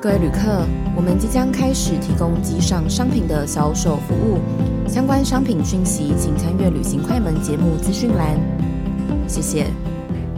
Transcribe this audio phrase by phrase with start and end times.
[0.00, 0.64] 各位旅客，
[0.94, 4.38] 我们即将开始提供机上商品的销售服务，
[4.88, 8.38] 相关商品讯息请参阅旅行快门节目资讯栏。
[9.26, 9.66] 谢谢。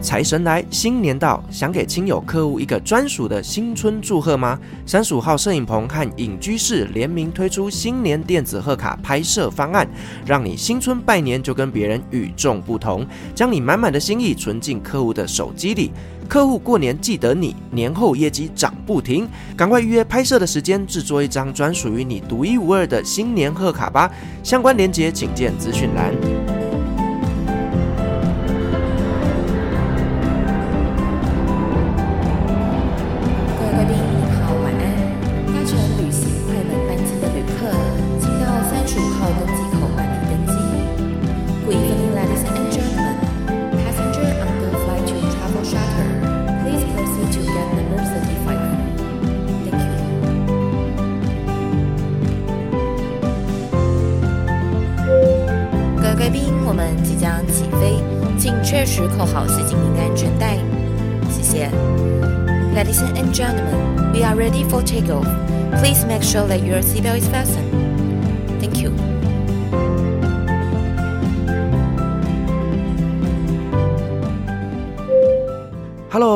[0.01, 4.59] 财神来，新年到，想给亲友客户一个专属的新春祝贺吗？
[4.85, 9.87] 三十五号摄影棚和隐居室联名推出新年电子贺卡拍摄方案，
[10.25, 13.05] 让你新春拜年就跟别人与众不同，
[13.35, 15.91] 将你满满的心意存进客户的手机里。
[16.27, 24.11] 客户过年记得你，年后业绩涨不停，赶快预约拍摄的时间，制作一张专属于你独一无二的新年贺卡吧。
[24.41, 26.60] 相关链接请见资讯栏。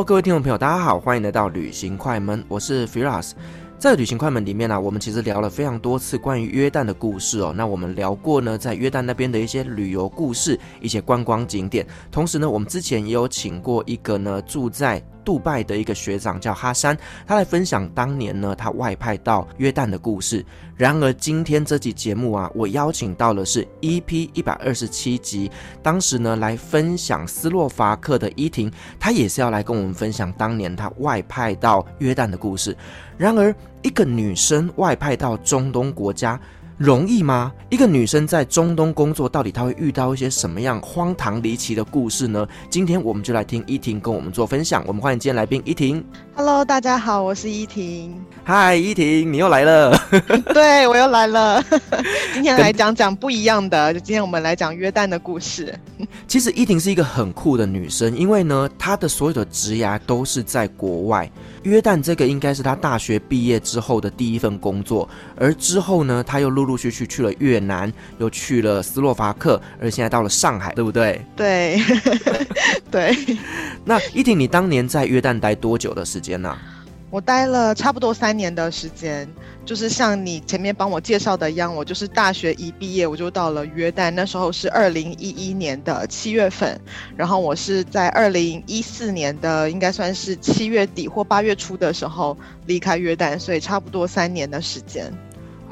[0.05, 3.31] 各位听众朋友，大家好，欢迎来到旅行快门，我是 Firas。
[3.79, 7.51] 在旅行快门里面呢、我们其实聊了非常多次关于约旦的故事哦。
[7.57, 11.87] 那我们聊过呢，在约旦那边的一些旅游故事、一些观光景点。
[12.11, 16.95] 同时呢，我们之前也有请过一个呢住在杜拜的一个学长叫哈山，
[17.25, 20.45] 他来分享当年呢他外派到约旦的故事。
[20.77, 25.49] 然而今天这集节目啊，我邀请到的是 EP 一百二十七集，
[25.81, 32.77] 当时呢来分享斯洛伐克的伊婷，他也是要来跟我们分享当年他外派到约旦的故事。
[33.17, 36.39] 然而一个女生外派到中东国家。
[36.77, 37.53] 容易吗？
[37.69, 42.45] 一个女生在中东工作，到底她会遇到一些什么样荒唐离奇的故事呢？
[42.69, 44.83] 今天我们就来听依婷跟我们做分享。
[44.85, 46.03] 我们欢迎今天来宾依婷。
[46.35, 48.21] Hello，大家好，我是依婷。
[48.45, 49.97] Hi，依婷，你又来了。
[50.53, 51.63] 对，我又来了。
[52.33, 55.73] 今天来讲讲不一样的，就今天我们来讲约旦的故事。
[56.27, 61.31] 其实依婷是一个很酷的女生，因为呢，她的所有的职涯都是在国外。
[61.63, 71.23] 约旦这个应该是她大学毕业之后的第一份工作，而之后呢，她又陆陆续续去了越南，又去了斯洛伐克，而现在到了上海，对不对？
[71.35, 71.79] 对，
[72.91, 73.15] 对。
[73.85, 76.57] 那依婷，你当年在约旦待多久的时间呢？
[77.11, 79.27] 我待了差不多三年的时间。
[79.63, 86.79] 就是像你前面帮我介绍的一样，我就是大学一毕业我就到了约旦，那时候是二零一一年的七月份，
[87.15, 92.37] 然后我是在二零一四年的应该算是七月底或八月初的时候
[92.67, 95.11] 离开约旦，所以差不多三年的时间。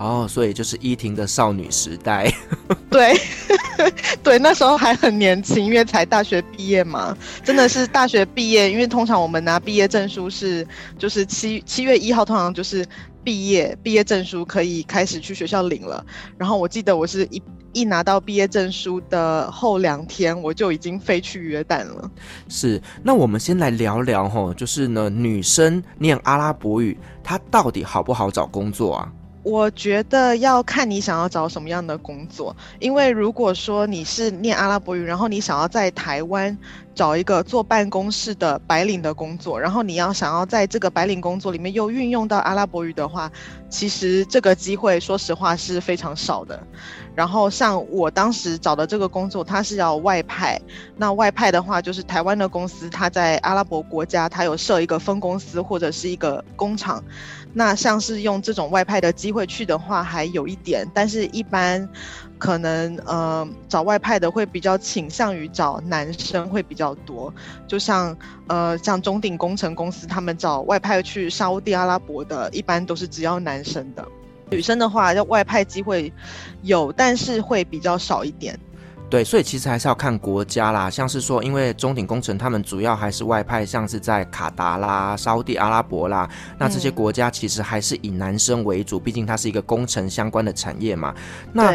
[0.03, 2.29] 哦，所以就是依婷的少女时代。
[2.91, 3.13] 对，
[4.21, 12.85] 对，那时候还很年轻，因为才大学毕业嘛，真的是大学毕业，因为通常我们拿毕业证书是就是七七月一号，通常就是。
[13.25, 16.05] 毕业毕业证书可以开始去学校领了，
[16.37, 22.11] 然后我记得我是一一拿到毕业证书的后两天，我就已经飞去约旦了。
[22.49, 29.09] 是，那我们先来聊聊吼，就是呢，女生念阿拉伯语，她到底好不好找工作啊？
[29.43, 36.57] 我觉得要看你想要找什么样的工作，因为如果说你是念阿拉伯语，然后你想要在台湾
[36.95, 43.29] 找一个坐办公室的白领的工作，然后你要想要在这个白领工作里面又运用到阿拉伯语的话，
[43.69, 46.57] 其实这个机会说实话是非常少的。
[47.13, 50.59] 然后像我当时找的这个工作，它是要外派，
[50.95, 57.03] 那外派的话就是台湾的公司，它在阿拉伯国家，它有设一个分公司或者是一个工厂。
[57.53, 61.87] 那像是用这种外派的机会去的话，还有一点，但是一般
[62.39, 67.33] 可能呃找外派的会比较倾向于找男生会比较多，
[67.67, 74.03] 就像呃像中鼎工程公司，他们找外派去沙乌地阿拉伯的，一般都是只要男生的，
[74.49, 76.11] 女生的话要外派机会
[76.63, 78.59] 有，但是会比较少一点。
[79.13, 86.27] 对，所以其实还是要看国家啦，像是说，因为中鼎工程他们主要还是外派，像是在卡达啦、沙乌地阿拉伯啦，
[86.57, 91.13] 那这些国家其实还是以男生为主，毕竟它是一个工程相关的产业嘛。
[91.51, 91.71] 那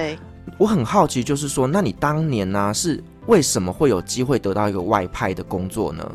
[0.56, 6.12] 我很好奇，就是说，那你当年呢、啊，是为什么会有机会得到一个外派的工作呢？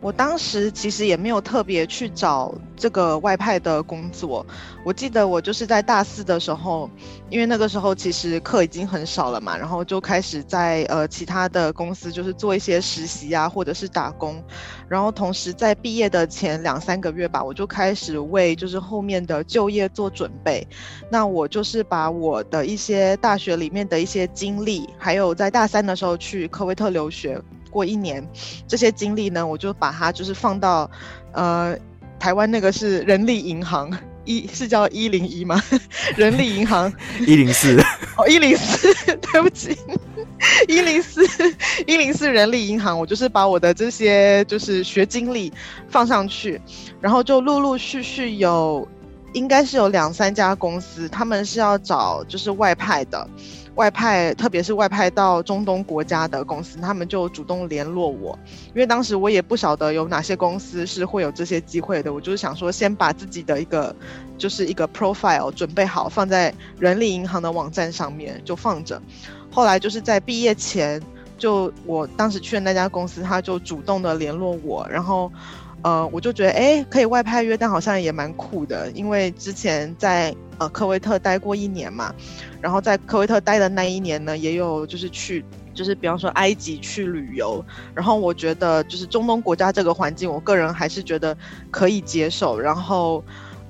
[0.00, 4.46] 我当时其实也没有特别去找这个外派的工作。
[4.84, 6.88] 我记得我就是在大四的时候，
[7.28, 14.40] 因为那个时候其实课已经很少了嘛，然后就开始在呃其他的公司就是做一些实习啊，或者是打工。
[14.88, 20.66] 然后同时在毕业的前两三个月吧，我就开始为就是后面的就业做准备。
[21.10, 27.42] 那我就是把我的一些大学里面的一些经历，还有在大三的时候去科威特留学。
[27.68, 28.26] 过一年，
[28.66, 30.90] 这些经历呢，我就把它就是放到，
[31.32, 31.76] 呃，
[32.18, 33.90] 台湾那个是人力银行
[34.24, 35.62] 一是叫一零一吗？
[36.16, 36.92] 人力银行
[37.26, 37.80] 一零四
[38.16, 38.92] 哦，一零四，
[39.32, 39.76] 对不起，
[40.66, 41.22] 一零四
[41.86, 45.52] 一零四人力银行，我就是把我的这些就是学经历
[45.88, 46.60] 放上去，
[47.00, 48.86] 然后就陆陆续续有，
[49.32, 53.26] 应该是有两三家公司，他们是要找就是外派的。
[53.78, 58.36] 外派，特别是外派到中东国家的公司，他们就主动联络我，
[58.74, 63.94] 因为当时我也不晓得有哪些公司是会有这些机会的，我就是想说，先把自己的一个
[64.36, 69.00] 就是一个 profile 准备好，放在人力银行的网站上面就放着。
[69.48, 71.00] 后来就是在毕业前，
[71.38, 75.30] 就我当时去的那家公司，他就主动的联络我，然后。
[75.82, 82.12] 呃，我就觉得，哎，可以外派约旦好像也蛮酷的，因为之前在呃科威特待过一年嘛，
[82.60, 87.64] 然后在科威特待的那一年呢，也有就是去，就是比方说埃及去旅游，
[87.94, 91.36] 然后我觉得就是中东国家这个环境，我个人还是觉得
[91.70, 93.22] 可以接受，然后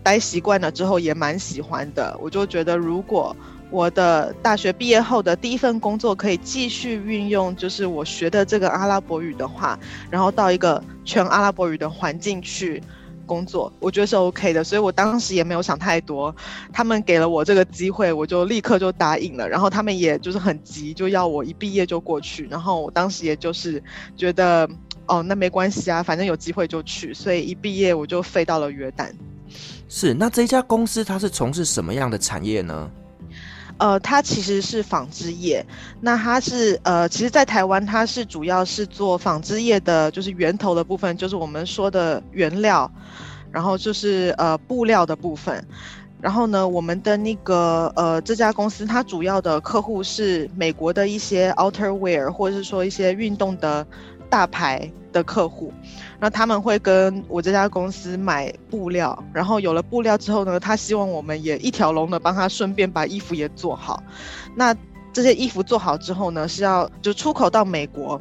[0.03, 3.37] 待习惯了之后也蛮喜欢的，我就觉得如果。
[3.71, 9.79] 我的大学毕业后的第一份工作可以继续运用，就是我学的这个阿拉伯语的话，
[10.11, 12.83] 然后到一个全阿拉伯语的环境去
[13.27, 14.65] 工作，我觉得是 OK 的。
[14.65, 16.35] 所以我当时也没有想太多，
[16.73, 19.47] 他们给了我这个机会，我就立刻就答应了。
[19.47, 22.47] 然后他们也就是很急，就要我一毕业就过去。
[22.51, 23.83] 然后我当时也就是
[24.17, 24.67] 觉得，
[25.07, 27.13] 哦，那没关系啊，反正有机会就去。
[27.13, 29.11] 所以一毕业我就飞到了约旦。
[29.91, 32.91] 是，那这家公司它是从事什么样的产业呢？
[33.79, 35.65] 呃，它其实是纺织业，
[36.01, 42.91] 那它是呃，其实，在台湾，它是主要是做纺织业的，就是源头的部分，就是我们说的原料，
[43.53, 45.65] 然后就是呃布料的部分，
[46.21, 53.87] 然后呢，我们的那个呃这家公司，它主要的客户是美国的一些 outerwear，或者是说一些运动的
[54.29, 55.73] 大牌的客户。
[56.21, 64.03] 那他们会跟我这家公司买布料，然后有了布料之后呢，他希望我们也一条龙的帮他顺便把衣服也做好。
[64.55, 64.75] 那
[65.19, 68.21] 这些衣服做好之后呢，是要就出口到美国。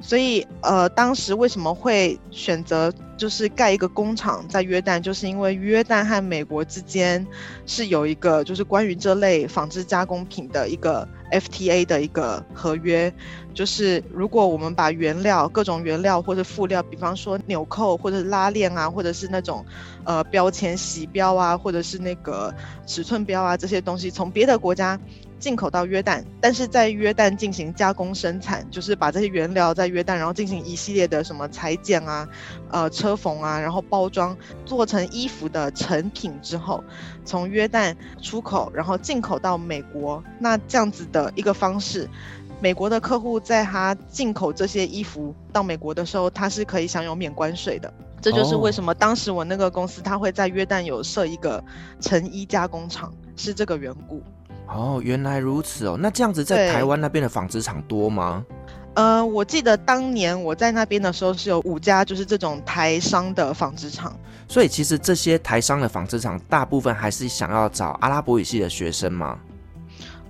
[0.00, 7.26] 所以呃，当时为什么会选择就是盖一个工厂在约旦，就是因为约旦和美国之间
[7.66, 13.12] 是有一个就是关于这类纺织加工品的一个 FTA 的一个合约。
[13.52, 19.62] 就是如果我们把原料、各种原料或者辅料，比方说纽扣或者拉链啊，或者是那种
[20.04, 22.54] 呃标签、洗标啊，或者是那个
[22.86, 24.98] 尺寸标啊这些东西，从别的国家
[25.38, 32.28] 进口到约旦，但是在约旦进行加工生产，就是把这些原料在约旦，然后进行一系列的什么裁剪啊、
[32.70, 36.82] 呃车缝啊，然后包装做成衣服的成品之后，
[37.24, 42.08] 从约旦出口，然后进口到美国，那这样子的一个方式。
[42.60, 47.92] 美国的客户在他进口这些衣服到美国的时候，他是可以享有免关税的。
[48.20, 51.62] 这就是为什么当时我那个公司他会在约旦有设一个
[52.00, 54.20] 成衣加工厂，是这个缘故。
[54.68, 55.96] 哦，原来如此哦。
[55.98, 58.44] 那这样子在台湾那边的纺织厂多吗？
[58.94, 64.14] 呃，我记得当年我在那边的时候是有五家，就是这种台商的纺织厂。
[64.48, 69.38] 所以其实这些台商的纺织厂大部分还是想要找阿拉伯语系的学生吗？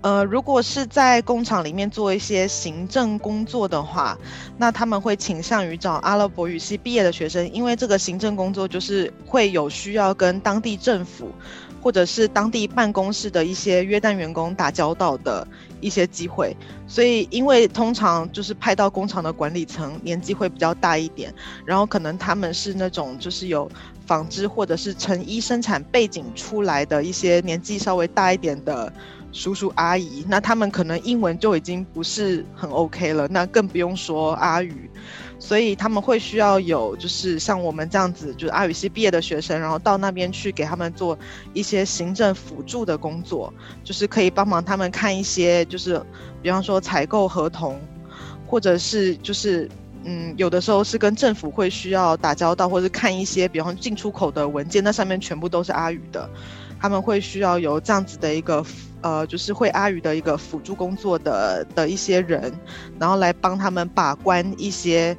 [0.00, 4.16] 呃，如果是在工厂里面做一些行政工作的话，
[4.57, 11.33] 那他们会倾向于找阿拉伯语系毕业的学生，因为这个行政工作就是会有需要跟当地政府
[11.80, 15.47] 或者是当地办公室的一些约旦员工打交道的
[15.80, 16.56] 一些机会。
[16.87, 21.32] 所以，因为通常就是派到工厂的管理层年纪会比较大一点，
[21.64, 23.70] 然后可能他们是那种就是有
[24.06, 28.92] 纺织或者是成衣生产背景出来的一些年纪稍微大一点的。
[29.30, 34.90] 叔叔阿姨，那他们可能英文就已经不是很 OK 了，那更不用说阿语，
[35.38, 41.16] 所以他们会需要有就是像我们这样子，就是阿语系毕业的学生，然后到那边去给他们做
[41.54, 43.52] 一些行政辅助的工作，
[43.85, 46.02] 就是可以帮忙他们看一些，就是
[46.42, 47.80] 比方说采购合同，
[48.47, 49.68] 或者是就是
[50.04, 56.28] 嗯，有的时候是跟政府会需要打交道，或者看一些比方进出口的文件，那上面全部都是阿语的，
[56.80, 58.64] 他们会需要有这样子的一个。
[59.00, 62.52] 呃，就是会阿语的一个辅助工作的的一些人，
[62.99, 65.16] 然后来帮他们把关一些，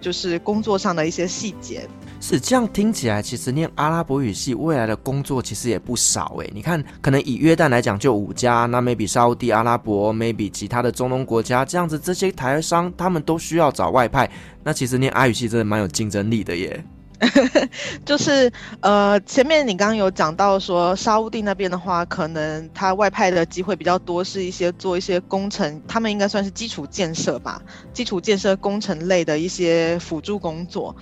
[0.00, 1.88] 就是工作上的一些细节。
[2.20, 6.50] 是这样听起来，其实念阿拉伯语系未来的工作其实也不少诶。
[6.52, 14.28] 你看，可能以约旦来讲就五家，那 maybe 沙乌地阿拉伯，maybe 其他的中东国家，这样子这些台商他们都需要找外派。
[14.64, 16.84] 那其实念阿语系真的蛮有竞争力的耶。
[18.04, 18.50] 就是
[18.80, 27.60] 呃，前面你刚刚有讲到说沙乌地那边的话，可能他外派的机会比较多，是一些做一些工程，他们应该算是基础建设吧，
[27.92, 30.96] 基础建设工程类的一些辅助工作。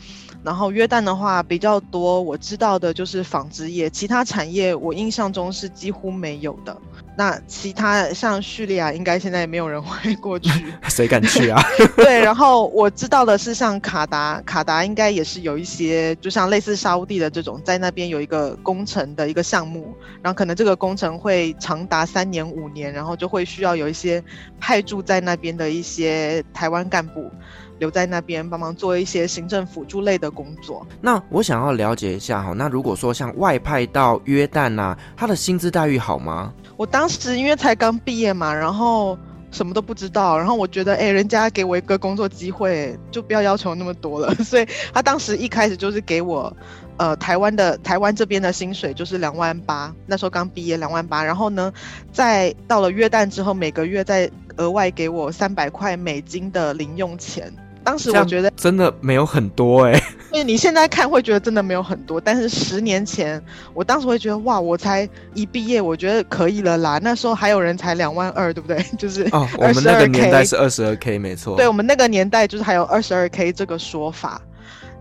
[0.48, 6.74] 然后约旦的话比较多，我知道的就是纺织业，其他产业我印象中是几乎没有的。
[7.18, 10.50] 那其他像叙利亚，应该现在也没有人 会过去，
[10.88, 11.60] 谁敢去啊？
[11.96, 24.24] 对，然后我知道的是像卡达，卡达应该也是有一些，就像类似沙乌地的这种，在那边有一个工程的一个项目，然后可能这个工程会长达三年五年，然后就会需要有一些
[24.58, 27.30] 派驻在那边的一些台湾干部。
[27.78, 30.86] 留在那边帮忙做一些行政辅助类的工作。
[31.00, 36.52] 那我想要了解一下哈，那如果说像外派到约旦呐、啊，他的薪资待遇好吗？
[36.76, 39.18] 我当时因为才刚毕业嘛，然后
[39.50, 44.34] 什么都不知道，然后我觉得，哎、欸，人家给我一个工作机会，就不要要求那么多了。
[44.44, 46.54] 所以他当时一开始就是给我，
[46.98, 51.72] 呃，台湾的台湾这边的薪水就是两万八，那时候刚毕业两万八，然后呢，
[52.12, 57.52] 在到了约旦之后，每个月再额外给我三百块美金的零用钱。
[57.88, 63.42] 当时我觉得真的没有很多哎、欸， 因为你现在看会觉得真的没有很多，但是十年前，
[63.72, 67.00] 我当时会觉得哇，我才一毕业，我觉得可以了啦。
[67.02, 68.84] 那时候还有人才两万二，对不对？
[68.98, 71.56] 就是哦，我们那个年代是二十二 K，没错。
[71.56, 74.38] 对，我们那个年代就是还有二十二 K 这个说法。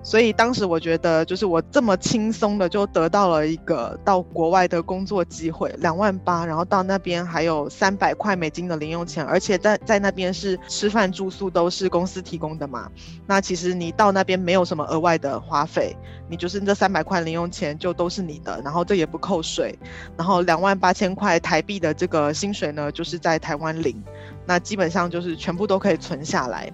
[0.08, 12.90] 所以当时我觉得，就是我这么轻松的就得到了一个到国外的工作机会，两万八，然后到那边还有三百块美金的零用钱，而且在在那边是吃饭住宿都是公司提供的嘛。
[13.26, 15.94] 那其实你到那边没有什么额外的花费，
[16.30, 19.78] 你就是这三百块零用钱就都是你的，然后这也不扣税，
[20.16, 24.02] 然后两万八千块台币的这个薪水呢，就是在台湾领，
[24.46, 26.72] 那基本上就是全部都可以存下来。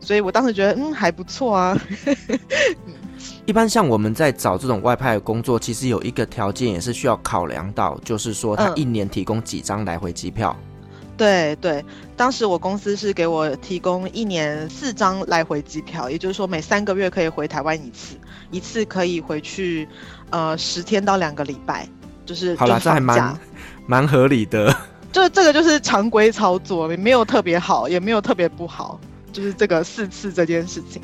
[0.00, 1.78] 所以我当时觉得，嗯，还不错啊。
[3.46, 10.54] 一般像我们在找这种外派的工作，其实有一个条件也是需要考量到，就是说他一年提供几张来回机票。
[10.60, 18.16] 嗯、对对，当时我公司是给我提供一年四张来回机票，也就是说每三个月可以回台湾一次，
[18.50, 19.88] 一次可以回去
[20.30, 21.88] 呃十天到两个礼拜，
[22.26, 23.38] 就是好了，这还蛮
[23.86, 24.74] 蛮合理的。
[25.10, 29.00] 就这个就是常规操作，也没有特别好，也没有特别不好。
[29.38, 31.00] 就是这个四次这件事情。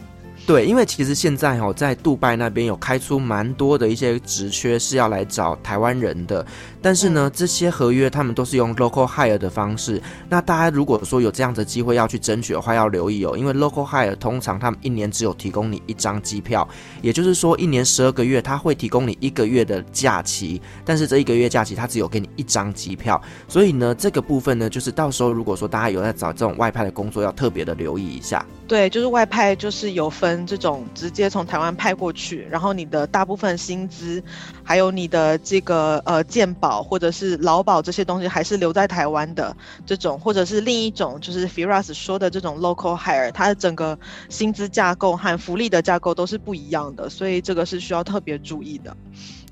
[0.46, 6.44] 对，因为其实现在哦，在杜拜那边有开出蛮多的一些职缺是要来找台湾人的，
[6.84, 9.98] 但是呢，这些合约他们都是用 local hire 的方式。
[10.28, 16.68] 那大家如果说有这样的机会要去争取的话，要留意哦，因为 local hire 通常他们一年只有提供你一张机票，
[17.00, 28.44] 也就是说一年十二个月他会提供你一个月的假期，但是这一个月假期他只有给你一张机票，所以呢，这个部分呢，就是到时候如果说大家有在找这种外派的工作，要特别的留意一下。
[28.68, 34.22] 对，就是外派就是有分这种直接从台湾派过去，然后你的大部分薪资，
[34.64, 39.54] 还有你的这个呃健保或者是劳保这些东西还是留在台湾的
[39.84, 48.96] 这种，或者是另一种就是 Firas 说的这种 local hire，它的整个薪资架构和福利的架构都是不一样的，所以这个是需要特别注意的，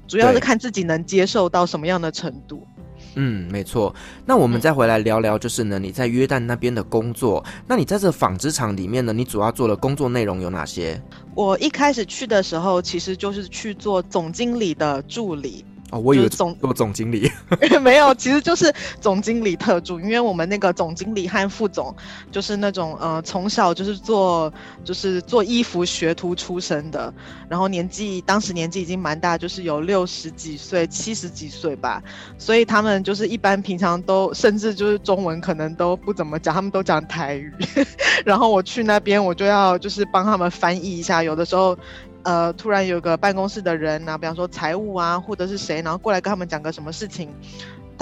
[0.08, 2.66] 主要是看自己能接受到什么样的程度。
[3.14, 3.94] 嗯，没错。
[4.24, 7.44] 那我们再回来聊聊，就是呢，你在约旦那边的工作。
[7.66, 11.00] 那你在这纺织厂里面呢，你主要做的工作内容有哪些？
[11.34, 15.64] 我一开始去的时候，其实就是去做总经理的助理。
[15.92, 17.30] 哦，我以为总做总经理，
[17.82, 20.00] 没有，其实就是总经理特助。
[20.00, 21.94] 因为我们那个总经理和副总，
[22.30, 24.50] 就是那种呃，从小就是做
[24.82, 27.12] 就是做衣服学徒出身的，
[27.46, 32.02] 然后年纪当时年纪已经蛮大，就是有六十几岁、七十几岁吧。
[32.38, 37.52] 所以他们就是一般平常都甚至就是中文可能都不怎么讲，他们都讲台语。
[38.24, 41.76] 然后我去那边，我就要就是帮他们翻译一下，有的时候。
[42.24, 47.34] 呃，突然有个办公室的人啊，比方说财务啊，或者是谁，然后过来跟他们讲个什么事情。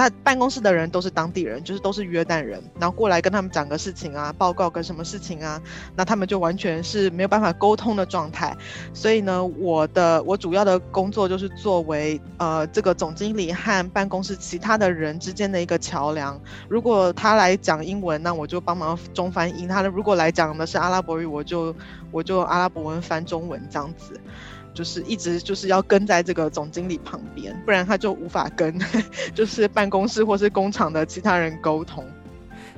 [0.00, 5.60] 他办公室的人都是当地人，就是都是约旦人，然后过来跟他们讲个事情啊，报告个什么事情啊，
[5.94, 8.56] 那他们就完全是没有办法沟通的状态。
[8.94, 16.40] 所以呢，我的我主要的工作就是作为呃这个总经理和办公室其他的人之间的一个桥梁。
[16.66, 21.74] 如果他来讲英文，那我就帮忙中翻英；他如果来讲的是阿拉伯语，我就
[22.10, 24.18] 我就阿拉伯文翻中文这样子。
[24.72, 28.78] 就是一直就是要跟在这个总经理旁边，不然他就无法跟
[29.34, 32.04] 就是办公室或是工厂的其他人沟通。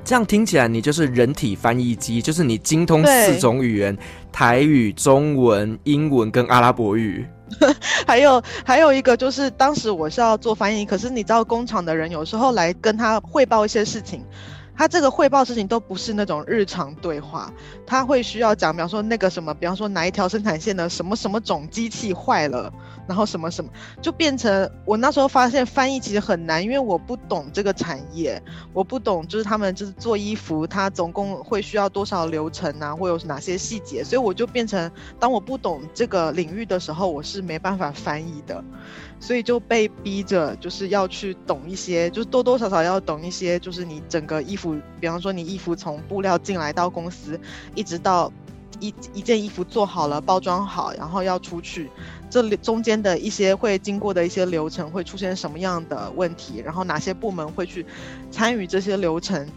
[0.04, 3.96] 这样听起来，你就是人体翻译机，就是你精通四种语言：
[4.32, 7.24] 台语、中文、英文跟阿拉伯语。
[8.06, 14.24] 还有还有一个就是，当时我是要做翻译，可是你知道，工厂的人有时候来跟他汇报一些事情。
[14.76, 17.52] 他这个汇报事情都不是那种日常对话，
[17.86, 22.72] 他会需要讲，比方说那个什么，比方说哪一条生产线的什么什么种机器坏了，
[23.06, 38.64] 然后什么什么，就变成我那时候发现翻译其实很难，因为我不懂这个产业，我不懂就是他们就是做衣服，它总共会需要多少流程啊，会有哪些细节，所以我就变成当我不懂这个领域的时候，我是没办法翻译的。
[39.22, 47.40] 所以就被逼着，就是要去懂一些，就是多多少少要懂一些，就是你整个衣服，比方说你衣服从布料进来到公司，
[47.76, 48.32] 一直到
[48.80, 51.88] 一一件衣服做好了，包装好，然后要出去，
[52.28, 57.86] 这里中间的一些会经过的一些流程会出现什么样的问题，然后哪些部门会去
[58.32, 59.48] 参与这些流程。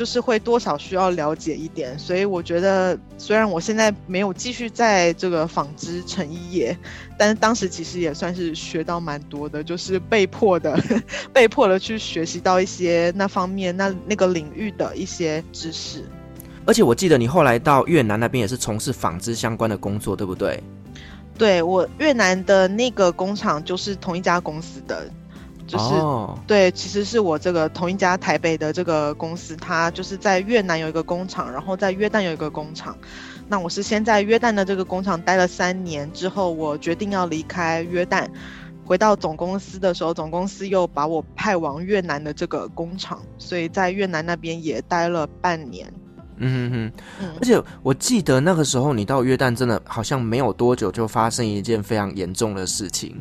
[0.00, 6.74] 就是会多少需要了解一点，所以我觉得虽然我现在没有继续在这个纺织成衣业，
[7.18, 10.74] 但是当时其实也算是学到蛮多的，就是被迫的，
[11.34, 16.02] 被迫的去学习到一些那方面那那个领域的一些知识。
[16.64, 20.58] 而且我记得你后来到越南那边也是从事纺织相关的工作，对不对？
[21.36, 25.10] 对，我越南的那个工厂就是同一家公司的。
[25.70, 26.30] 就是、oh.
[26.48, 32.98] 对，其实是我这个同一家台北的这个公司，它就是在越南有一个工厂，然后在约旦有一个工厂。
[33.48, 38.26] 那我是先在约旦的这个工厂待了三年之后，我决定要离开约旦，
[38.84, 45.92] 回到总公司的时候，总公司又把我派往越南的这个工厂，所以在越南那边也待了半年。
[46.42, 53.14] 嗯哼哼，而且我记得那个时候你到约旦真的好像没有多久就发生一件非常严重的事情。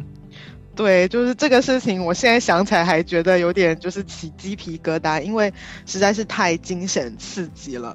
[0.80, 5.54] 对，就是这个事情，我现在想起来还觉得有点就是起鸡皮疙瘩，因为
[5.86, 7.94] 实在是太惊险刺激了。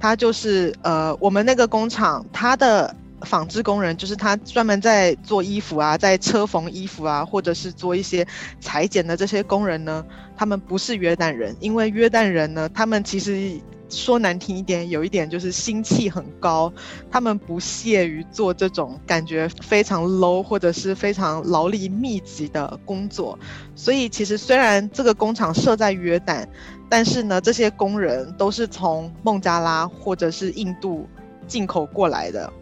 [0.00, 8.26] 他就是呃，我们那个工厂，他的纺织工人就是他专门在做衣服啊，在车缝衣服啊，或者是做一些
[8.58, 10.02] 裁剪的这些工人呢，
[10.34, 13.60] 他们不是约旦人，因为约旦人呢，他们其实。
[13.88, 16.72] 说难听一点，有一点就是心气很高，
[17.10, 23.38] 他们不屑于做这种感觉非常 low 或者是非常劳力密集的工作。
[23.74, 26.46] 所以其实虽然这个工厂设在约旦，
[26.88, 31.08] 但是呢，这些工人都是从孟加拉或者是印度
[31.46, 32.52] 进口过来的。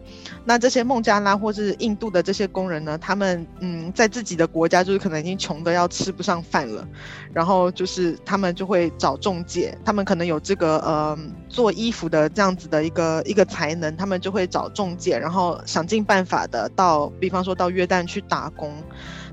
[0.45, 6.87] 那这些孟加拉或是印度的这些工人呢，他们嗯，在自己的国家就是可能已经穷得要吃不上饭了，
[7.33, 11.17] 然后就是他们就会找中介，他们可能有这个呃
[11.49, 18.73] 做衣服的这样子的一个一个才能，他们就会找中介，然后想尽办法的到，比方说到约旦去打工。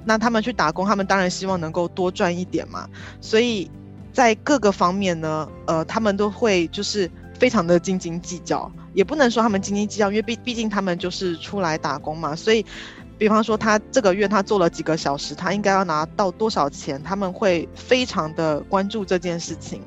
[0.03, 2.89] 那他们去打工，他们当然希望能够多赚一点嘛，
[3.21, 3.71] 所以
[4.15, 8.73] 在各个方面呢，呃，他们都会就是非常的斤斤计较。
[8.95, 12.65] 也不能说他们斤斤计较，因为毕毕竟他们就是出来打工嘛，所以，
[13.19, 19.83] 比方说他这个月他做了几个小时，他应该要拿到多少钱，他们会非常的关注这件事情，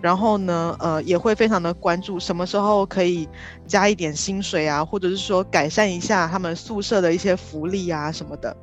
[0.00, 3.28] 然后呢，呃，也会非常的关注什么时候可以
[3.66, 8.56] 加一点薪水啊，或者是说改善一下他们宿舍的一些福利啊什么的。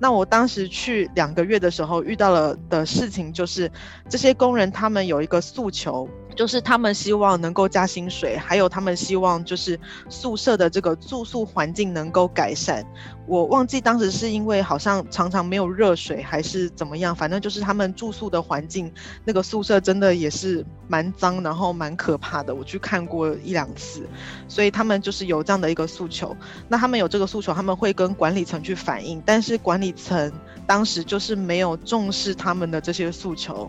[0.00, 3.70] 那我当时去两个月的时候遇到了的事情就是，
[4.08, 6.08] 这些工人他们有一个诉求。
[6.38, 9.76] 就是他们希望能够加薪水，还有他们希望就是
[10.08, 12.86] 宿舍的这个住宿环境能够改善。
[13.26, 18.88] 我忘记当时是因为好像常常没有热水，还是怎么样，反正就是他们住宿的环境，
[19.24, 22.54] 那个宿舍真的也是蛮脏，然后蛮可怕的。
[22.54, 24.08] 我去看过一两次，
[24.46, 26.36] 所以他们就是有这样的一个诉求。
[26.68, 30.32] 那他们有这个诉求，他们会跟管理层去反映，但是管理层
[30.68, 33.68] 当时就是没有重视他们的这些诉求。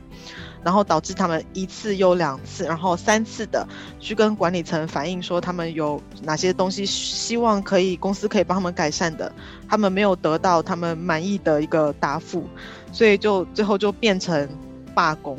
[0.64, 3.68] 然后导致他们一次又两次，然后三次的
[4.00, 9.32] 去跟管理层反映说他们有哪些东西希望可以公司可以帮他们改善的，
[9.68, 12.44] 他们没有得到他们满意的一个答复，
[12.92, 14.48] 所以就最后就变成
[14.94, 15.38] 罢工。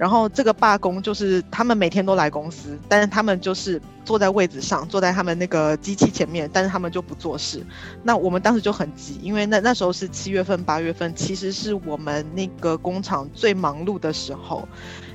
[0.00, 7.62] 然后这个罢工就是他们每天都来公司，但是他们就是坐在位子上，坐在他们那个机器前面，但是他们就不做事。
[8.02, 14.66] 那我们当时就很急，因为那那时候是七月份、八月份，其实是我们那个工厂最忙碌的时候，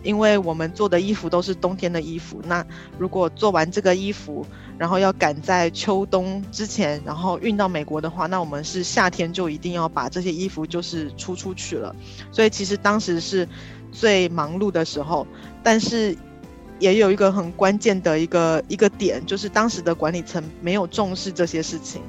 [0.04, 2.40] 因为我们做的衣服都是冬天的衣服。
[2.46, 2.64] 那
[3.00, 4.46] 如果做完这个衣服，
[4.78, 11.96] 然后要赶在秋冬之前，然后运到美国的话，那我们是夏天就一定要把这些衣服就是出出去了。
[12.32, 13.50] 所以其实当时是。
[13.98, 15.26] 最忙碌的时候，
[15.64, 16.16] 但是
[16.80, 22.02] 也有一个很关键的一个一个点，就是当时的管理层没有重视这些事情。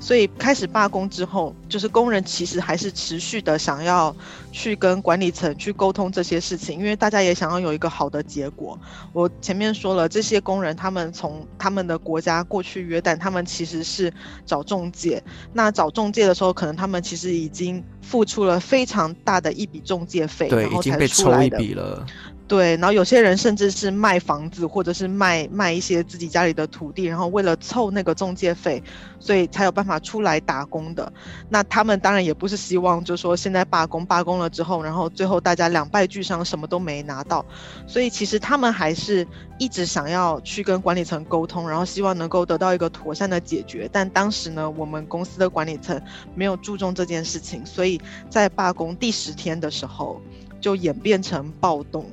[0.00, 4.16] 所以开始罢工之后，就是工人其实还是持续的想要
[4.50, 8.78] 去跟管理层去沟通这些事情，因为大家也想要有一个好的结果。
[9.12, 14.12] 我前面说了，这些工人他们从他们的国家过去约旦，他们其实是
[14.46, 15.22] 找中介。
[15.52, 22.04] 那找中介的时候，可能他们其实已经付出了非常大的一笔中介费，对，然后已经被抽一笔了。
[22.50, 28.82] 对，然后有些人甚至是卖房子，或者是卖卖一些自己家里的土地，然后为了凑那个中介费，
[29.20, 31.12] 所以才有办法出来打工的。
[31.48, 37.46] 那他们当然也不是希望，就说现在罢工，罢工了之后，然后最后大家两败俱伤，什么都没拿到。
[37.86, 39.24] 所以其实他们还是
[39.56, 43.88] 一直想要去跟管理层沟通，然后希望能够得到一个妥善的解决。
[43.92, 46.02] 但当时呢，我们公司的管理层
[46.34, 50.20] 没有注重这件事情，所以在罢工第十天的时候，
[50.60, 52.04] 就演变成暴动，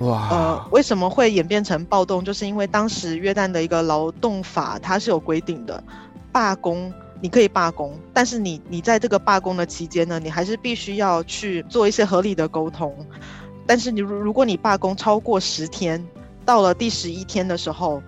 [0.00, 0.28] 哇！
[0.30, 2.24] 呃，为什么会演变成暴动？
[2.24, 5.82] 就是因为当时约旦的一个劳动法，它是有规定的，
[6.32, 12.94] 罢工你可以罢工，但是你你在这个罢工的期间呢，你还是必须要去做一些合理的沟通。
[13.66, 16.04] 但是你如如果你罢工超过十天，
[16.44, 18.02] 到了第十一天的时候。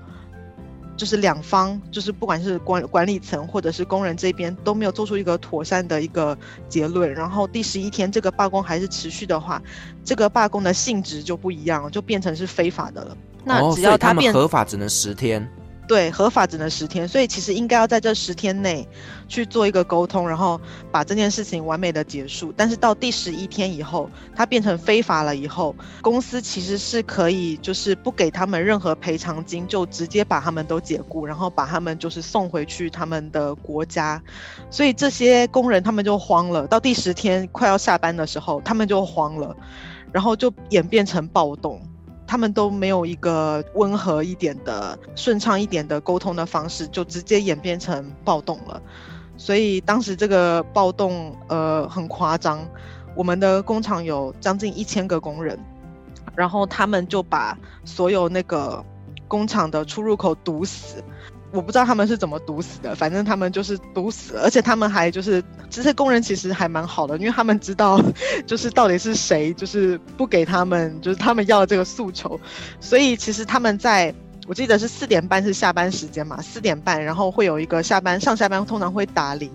[1.02, 6.38] 就是两方，就是不管是管管理层或者是工人这边都没有做出一个妥善的一个
[6.68, 9.60] 结论，然后第十一天这个罢工还是持续的话，
[10.04, 13.16] 这个罢工的性质就不一样了，就变成是非法的了。
[13.42, 15.44] 那只要他变，哦，他们合法只能十天。
[15.88, 18.88] 对，合法只能十天，所以其实应该要在这十天内
[19.28, 20.58] 去做一个沟通，然后
[20.90, 22.54] 把这件事情完美的结束。
[22.56, 34.22] 但是到第十一天以后，它变成非法了以后，公司其实是可以就是不给他们任何赔偿金，就直接把他们都解雇，然后把他们就是送回去他们的国家。
[34.70, 39.54] 所以这些工人他们就慌了，到第十天快要下班的时候，他们就慌了，
[40.12, 41.82] 然后就演变成暴动。
[42.32, 48.80] 他们都没有一个温和一点的、顺畅一点的沟通的方式，就直接演变成暴动了。
[49.36, 52.66] 所以当时这个暴动，呃，很夸张。
[53.14, 55.58] 我们的工厂有将近一千个工人，
[56.34, 58.82] 然后他们就把所有那个
[59.28, 61.04] 工厂的出入口堵死。
[61.52, 68.00] 我不知道他们是怎么堵死的，反正他们就是堵死了，而且他们还就是这些工人其实还蛮好的，因为他们知道
[68.46, 72.40] 就是到底是谁就是不给他们就是他们要的这个诉求，
[72.80, 74.14] 所以其实他们在
[74.46, 79.50] 我记得是四点半是下班时间嘛，四点半然后会有一个下班上下班通常会打铃，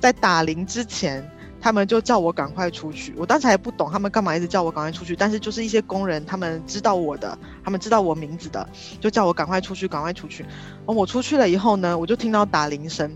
[0.00, 1.22] 在打铃之前。
[1.66, 8.64] 他们就叫我赶快出去，我当时还不懂他们干嘛一直叫我赶快出去，但是就是一些工人，他们知道我的，他们知道我名字的，
[9.00, 10.44] 就叫我赶快出去，赶快出去。
[10.84, 13.12] 哦，我出去了以后呢，我就听到打铃声，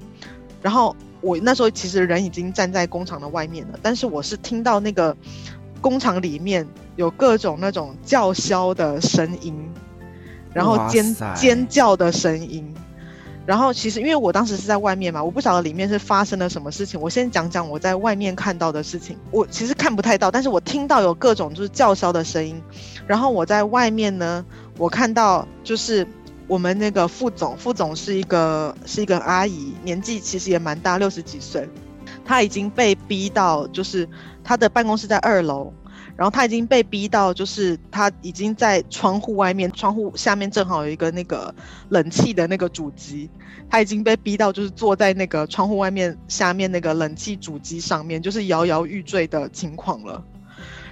[0.60, 5.16] 然后我那时候其实人已经站在工厂的外面了，但是我是听到那个
[5.80, 9.54] 工厂里面有各种那种叫嚣的声音，
[10.52, 12.74] 然后尖尖叫的声音。
[13.46, 17.00] 然后其实因为我当时是在外面嘛，我不晓得里面是发生了什么事情。
[17.00, 19.16] 我先讲讲我在外面看到的事情。
[19.30, 22.62] 我其实看不太到，但是我听到有各种就是叫嚣的声音。
[23.06, 24.44] 然后我在外面呢，
[24.78, 26.06] 我看到就是
[26.46, 31.68] 我们那个副总，副总是一个是一个阿姨，年纪其实也蛮大，六十几岁。
[32.24, 34.08] 她已经被逼到，就是
[34.44, 35.72] 她的办公室在二楼。
[36.20, 41.54] 然后他已经被逼到，就是他已经在窗户外面，窗户下面正好有一个那个
[41.88, 43.30] 冷气的那个主机，
[43.70, 50.22] 他已经被逼到，就是坐在那个窗户外面下面那个冷气主机上面，就是摇摇欲坠的情况了。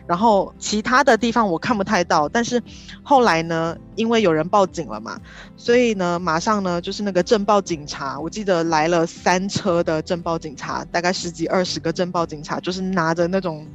[0.07, 2.63] 然后其他的地方我看不太到，但是
[3.03, 5.21] 后来呢，因为有人报警了嘛，
[5.59, 13.67] 所以呢，马上呢就是那个镇暴警察，我记得来了三车的镇暴警察，大概十几二十个镇暴警察，就是拿着那种。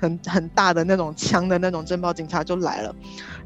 [0.00, 2.94] 很很大的那种枪的那种镇暴警察就来了，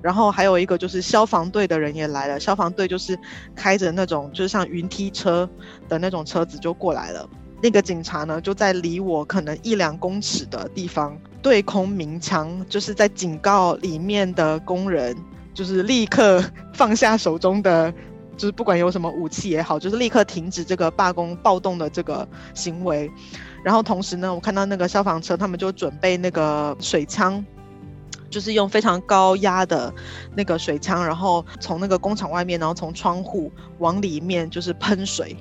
[0.01, 3.19] 然后还有一个就是消防队的人也来了，消防队就是
[3.57, 5.49] 开着那种就是像云梯车
[5.89, 7.29] 的那种车子就过来了。
[7.61, 15.17] 那个警察呢就在离我可能一两公尺的地方对空鸣枪，就是在警告里面的工人，
[15.53, 17.93] 就是立刻 放下手中的，
[18.37, 23.11] 就是不管有什么武器也好，就是立刻停止这个罢工暴动的这个行为。
[23.65, 27.45] 然后同时呢，我看到那个消防车，他们就准备那个水枪，
[28.29, 29.93] 就是用非常高压的
[30.37, 35.35] 那个水枪，然后从那个工厂外面，然后从窗户往里面就是喷水，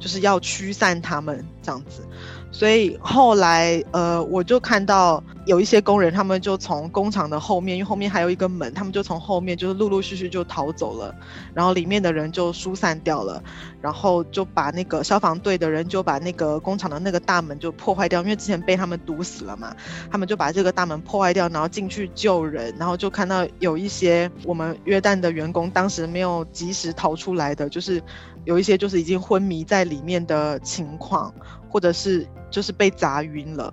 [0.00, 2.02] 就是要驱散他们这样子。
[2.50, 11.14] 所以后来，呃，我就看到有一些工人，他们就从工厂的后面，因为后面还有一个门，他们就从后面就是陆陆续续就逃走了，
[11.54, 13.42] 然后里面的人就疏散掉了，
[13.80, 19.74] 然后就把那个消防队的人就把那个工厂的那个大门就破坏掉，因为之前被他们堵死了嘛，
[20.10, 28.02] 他们就把这个大门破坏掉，然后进去救人，然后就看到有一些我们约旦的员工当时没有及时逃出来的，就是
[28.44, 31.32] 有一些就是已经昏迷在里面的情况，
[31.70, 32.28] 或者是。
[32.50, 33.72] 就是被砸晕了，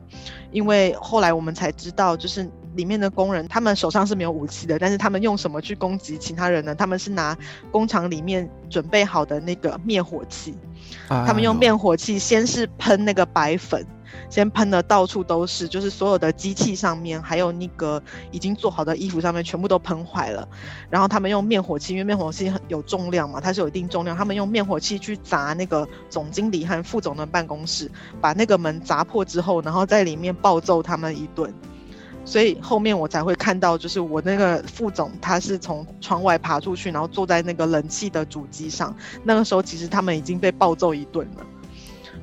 [0.52, 6.76] 因为后来我们才知道，就是里面的工人，他们手上是没有武器的，但是他们用什么去攻击其他人呢？
[6.76, 7.38] 他们是拿
[7.72, 10.54] 工厂里面准备好的那个灭火器，
[11.08, 13.86] 他们用灭火器先是喷那个白粉。
[14.30, 20.48] 先喷的到处都是，就是所有的机器上面，还有那个已经做好的衣服上面，全部都喷坏了。
[20.90, 24.16] 然后他们用灭火器，因为灭火器很有重量嘛，它是有一定重量。
[24.16, 27.90] 他们用灭火器去砸那个总经理和副总的办公室，
[28.20, 31.54] 把那个门砸破之后，然后在里面暴揍他们一顿。
[32.28, 38.96] 所以后面我才会看到，就是我那个副总，他是从窗外爬出去，然后坐在那个冷气的主机上。
[39.24, 41.46] 那个时候其实他们已经被暴揍一顿了。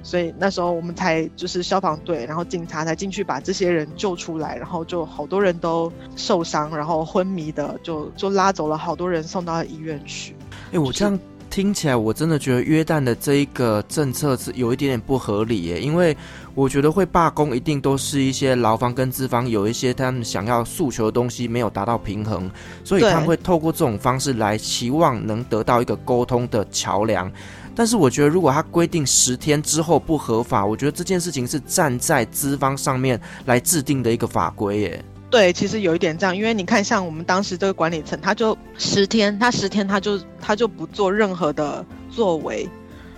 [0.03, 10.35] 所以那时候我们才就是消防队，然后警察才进去把这些人救出来，然后就好多人都受伤，然后昏迷的就就拉走了好多人送到医院去。
[10.51, 16.17] 哎、欸，我这样听起来，我真的觉得约旦的这一个政策是有一点点不合理耶，因为
[16.55, 22.51] 我觉得会罢工一定都是一些劳方跟资方有一些他们想要诉求的东西没有达到平衡，
[22.83, 27.31] 所以他们会透过这种方式来期望能得到一个沟通的桥梁。
[27.75, 35.05] 但是我觉得，如果他规定十天之后不合法，我觉得这件事情是站在资方上面来制定的一个法规耶。
[35.31, 42.69] 对，其实有一点这样，因为你看，像我们当时这个管理层，他就十天，他十天他就他就不做任何的作为，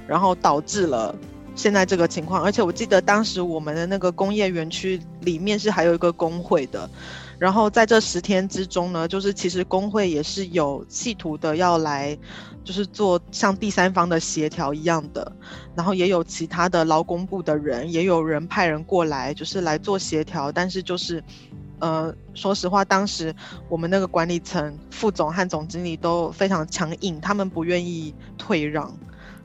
[0.07, 1.13] 然后导致了
[1.57, 2.41] 现在这个情况。
[2.41, 6.89] 而且我记得当时我们的那个工业园区里面是还有一个工会的。
[7.37, 12.17] 然后在这十天之中呢，就是其实工会也是有企图的要来，
[12.65, 15.31] 就是做像第三方的协调一样的，
[15.77, 20.51] 然后也有其他的劳工部的人，也有人派人过来，就是来做协调。
[20.51, 21.23] 但是就是，
[21.79, 23.35] 呃，说实话，当时
[23.69, 28.91] 我们那个管理层副总和总经理都非常强硬，他们不愿意退让，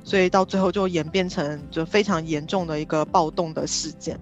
[0.03, 4.17] 所以到最后就演变成就非常严重的一个暴动的事件。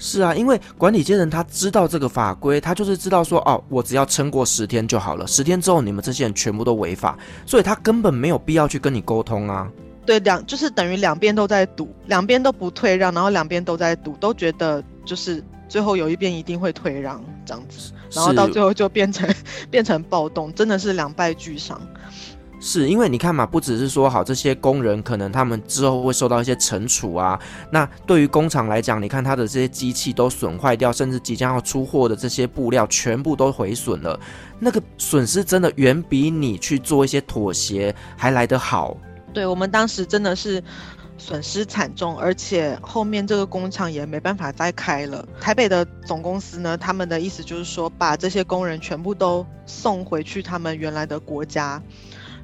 [0.00, 9.70] 是啊，因为管理阶层他知道这个法规，他就是知道说，哦，我只要撑过十天就好了，十天之后你们这些人全部都违法，所以他根本没有必要去跟你沟通啊。
[10.06, 19.32] 对，两就是等于两边都在赌，两边都不退让，然后两边都在赌，都觉得就是最后有一边一定会退让这样子，然后到最后就变成
[19.70, 21.80] 变成暴动，真的是两败俱伤。
[22.62, 27.40] 是因为你看嘛，不只是说好这些工人可能他们之后会受到一些惩处啊，
[27.72, 34.20] 那对于工厂来讲，你看他的这些机器都损坏掉，甚至即将要出货的这些布料全部都毁损了，
[34.58, 38.94] 那个损失真的远比你去做一些妥协还来得好。
[39.32, 40.62] 对，我们当时真的是
[41.16, 45.26] 损失惨重，而且后面这个工厂也没办法再开了。
[45.40, 51.82] 台北的总公司呢，他们的意思就是说，把这些工人全部都送回去他们原来的国家。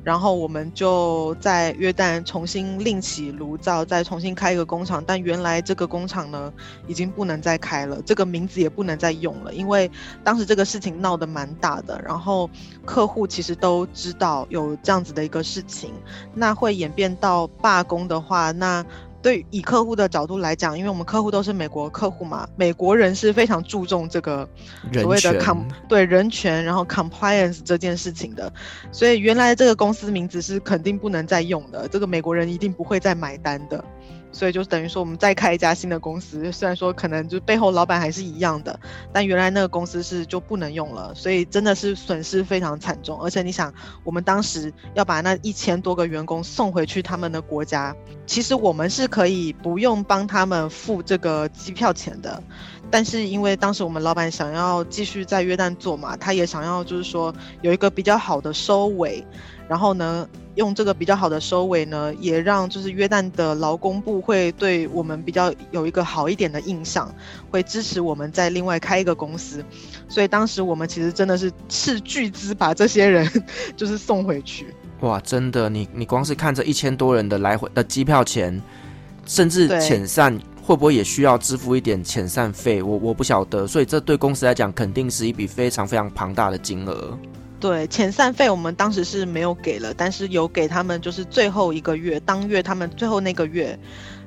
[0.06, 5.02] 然后我们就在约旦重新另起炉灶，再重新开一个工厂。
[5.04, 6.52] 但原来这个工厂呢，
[6.86, 9.90] 已经不能再开了，这个名字也不能再用了，因为
[10.22, 12.00] 当时这个事情闹得蛮大的。
[12.06, 12.48] 然后
[12.84, 15.92] 客户其实都知道有这样子的一个事情，
[16.32, 18.86] 那会演变到罢工的话，那。
[19.26, 24.48] 对，以客户的角度来讲，因为我们客户都是美国客户嘛，美国人是非常注重这个
[24.92, 28.52] 所谓的 com 对人权，然后 compliance 这件事情的，
[28.92, 33.84] 所以原来这个公司名字是肯定不能再用的，这个美国人一定不会再买单的。
[34.36, 38.78] 所以就等于说，我们再开一家新的公司，虽然说可能就背后老板还是一样的，
[39.10, 43.18] 但原来那个公司是就不能用了，所以真的是损失非常惨重。
[43.22, 43.72] 而且你想，
[44.04, 47.96] 我们当时要把那一千多个员工送回去他们的国家，
[48.26, 52.42] 其实我们是可以不用帮他们付这个机票钱的，
[52.90, 59.24] 但是因为当时我们老板想要继续在约旦做嘛，他也想要就是说有一个比较好的收尾。
[59.68, 67.12] 然后呢，用这个比较好的收尾呢，也让就是约旦的劳工部会对我们比较有一个好一点的印象，
[67.50, 69.64] 会支持我们再另外开一个公司。
[70.08, 73.28] 所以当时我们其实真的是斥巨资把这些人
[73.76, 74.72] 就是送回去。
[75.00, 78.62] 哇，真的，你你光是看这一千多人的来回的机票钱，
[79.26, 82.82] 甚至遣散会不会也需要支付一点遣散费？
[82.82, 83.68] 我我不晓得。
[83.68, 87.16] 所以这对公司来讲肯定是一笔非常非常庞大的金额。
[87.60, 93.78] 对，遣散费我们当时是没有给了，但是有给他们，就是最后一个月当月他们最后那个月，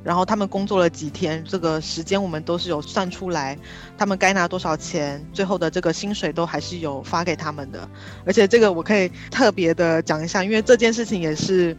[0.02, 3.58] 然后他们工作了几天，这个时间我们都是有算出来，
[3.98, 7.88] 他们该拿多少钱，最后的这个薪水都还是有发给他们的。
[8.26, 11.76] 而且这个我可以特别的讲一下，因为这件事情也是。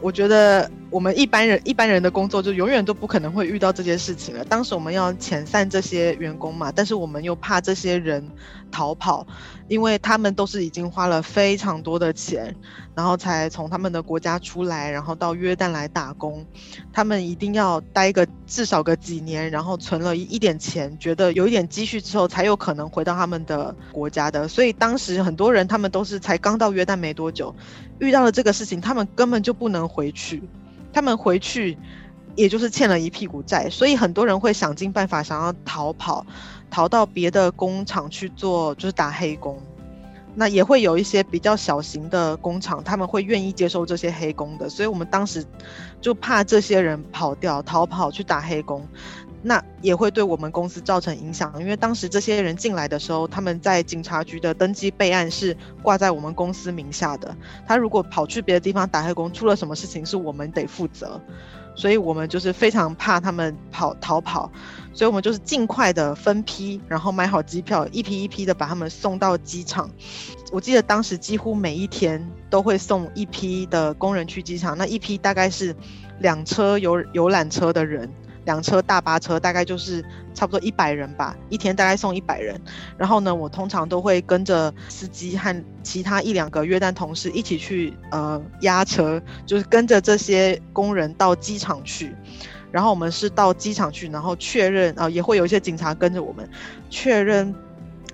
[0.00, 4.44] 我觉得我们一般人一般人的工作就永远都不可能会遇到这些事情了。
[4.44, 8.24] 当时我们要遣散这些员工嘛，但是我们又怕这些人
[8.70, 9.26] 逃跑，
[9.68, 12.54] 因为他们都是已经花了非常多的钱，
[12.94, 16.44] 然后才从他们的国家出来，然后到约旦来打工。
[16.92, 24.46] 他们一定要待个至少个几年，然后存了一点钱，觉得有一点积蓄之后，才有可能回到他们的国家的。
[24.48, 27.54] 所以当时很多人他们都是才刚到约旦没多久。
[27.98, 30.42] 遇到了这个事情，他们根本就不能回去，
[30.92, 31.76] 他们回去
[32.36, 36.24] 也就是欠了一屁股债，所以很多人会想尽办法想要逃跑，
[36.70, 39.60] 逃到别的工厂去做，就是打黑工。
[40.34, 45.44] 那也会有一些比较小型的工厂，他们会愿意接受这些黑工的，所以我们当时
[46.00, 48.86] 就怕这些人跑掉、逃跑去打黑工。
[49.40, 57.34] 那也会对我们公司造成影响，因为当时这些人进来的时候，他们在警察局的登记备案是挂在我们公司名下的。
[57.64, 61.20] 他如果跑去别的地方打黑工，出了什么事情是我们得负责，
[61.76, 64.50] 所以我们就是非常怕他们跑逃跑，
[64.92, 69.90] 所以我们就是尽快的分批，然后买好机票，一批一批的把他们送到机场。
[70.50, 75.74] 我记得当时几乎每一天都会送一批的工人去机场，那一批大概是
[76.20, 78.10] 两车游游览车的人。
[78.44, 82.58] 两车大巴车大概就是差不多一百人吧，一天大概送一百人。
[82.96, 92.16] 然后呢，我通常都会跟着司机和其他一两个约旦同事一起去呃押车，就是跟着这些工人到机场去。
[92.70, 96.48] 然后我们是到机场去，然后确认啊、呃，也会有一些警察跟着我们
[96.90, 97.54] 确认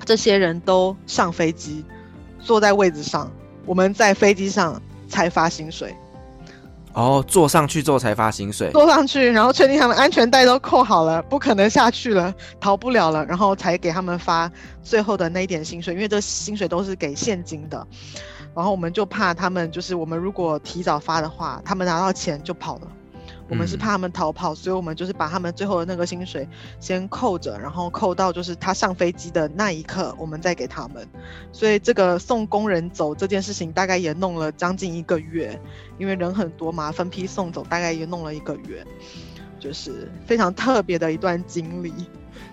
[0.05, 1.85] 这些人都上飞机，
[2.39, 3.31] 坐在位置上，
[3.67, 5.95] 我们在飞机上才发薪水。
[6.93, 14.49] 哦，坐上去之后才发薪水，坐上去，然后确定他们安全带都扣好了，不可能下去了，逃不了了，然后才给他们发
[14.81, 17.85] 最后的那一点薪水，因为这薪水都是给现金的，
[18.55, 22.87] 然后我们就怕他们，就是我们如果提早发的话，他们拿到钱就跑了。
[23.49, 26.49] 我们是怕他们逃跑，所以我们就是把他们最后的那个薪水
[26.81, 31.07] 先扣着，然后扣到就是他上飞机的那一刻，我们再给他们。
[31.53, 35.61] 所以这个送工人走这件事情大概也弄了将近一个月，
[35.99, 38.85] 因为人很多嘛，分批送走，大概也弄了一个月，
[39.61, 41.93] 就是非常特别的一段经历。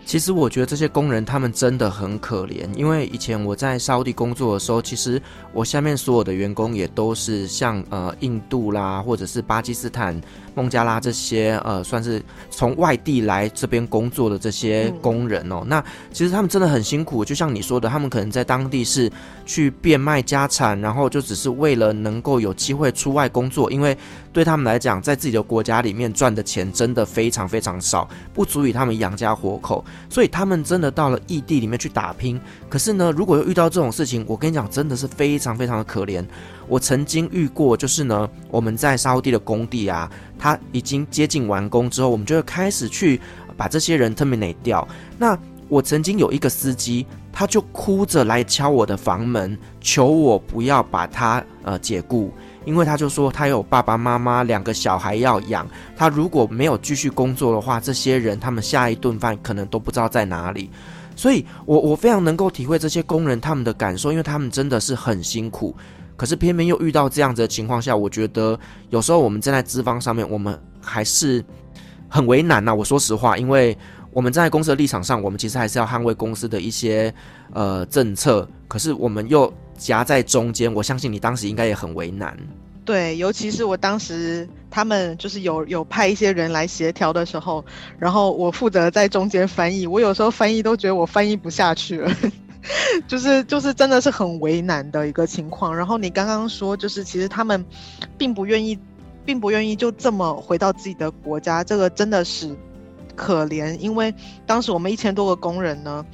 [0.03, 5.21] 其实我觉得这些工人他们真的很可怜，因为以前我在沙乌地工作的时候，其实
[5.53, 10.19] 我下面所有的员工也都是像呃印度啦，或者是巴基斯坦、
[10.53, 15.59] 孟加拉这些呃算是从外地来这边工作的这些工人哦。
[15.63, 19.11] 嗯、那其实他们真的很辛苦，就像你说的，他们可能在当地是
[19.45, 23.97] 去变卖家产，然后就只是为了能够有机会出外工作，因为
[24.33, 29.83] 对他们来讲，在自己的国家里面赚的钱真的非常非常少，不足以他们养家活口。
[30.09, 36.25] 所以他们真的到了异地里面去打拼，可是呢，如果又遇到这种事情，我跟你讲，真的是非常非常的可怜。
[36.71, 43.19] 我曾经遇过，就是呢，我们在沙地的工地啊，他已经接近完工之后，我们就会开始去
[43.57, 44.87] 把这些人 terminate 掉。
[45.17, 52.31] 那我曾经有一个司机，他就哭着来敲我的房门，求我不要把他呃解雇。
[52.63, 60.69] 因为他就说他有爸爸妈妈两个小孩要养，他如果没有继续工作的话，这些人他们下一顿饭可能都不知道在哪里。
[61.17, 65.75] 所以我我非常能够体会这些工人他们的感受，因为他们真的是很辛苦。
[66.21, 68.59] 可是偏偏又遇到这样子的情况下，我觉得
[68.91, 71.43] 有时候我们站在资方上面，我们还是
[72.07, 72.75] 很为难呐。
[72.75, 73.75] 我说实话，因为
[74.13, 77.11] 我们站在公司的立场上，我们其实还是要捍卫公司的一些
[77.53, 79.51] 呃政策，可是我们又。
[79.77, 82.37] 夹在中间，我相信你当时应该也很为难。
[82.85, 87.65] 对，尤其是我当时他们就是有有派一些人来协调的时候，
[87.97, 89.87] 然后我负责在中间翻译。
[89.87, 92.15] 我有时候翻译都觉得我翻译不下去了，
[93.07, 95.75] 就是就是真的是很为难的一个情况。
[95.75, 97.65] 然后你刚刚说，就是其实他们
[98.17, 98.77] 并不愿意，
[99.25, 102.55] 并不愿意就这么回到自己的国家，这个真的是
[103.15, 103.77] 可怜。
[103.79, 104.13] 因为
[104.45, 106.05] 当时我们一千多个工人呢，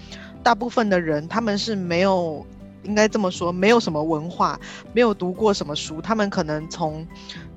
[0.41, 2.45] 大部分的人他们是没有。
[2.83, 4.57] 应该这么说，没有什么文化，
[4.93, 7.05] 没有读过什么书，他们可能从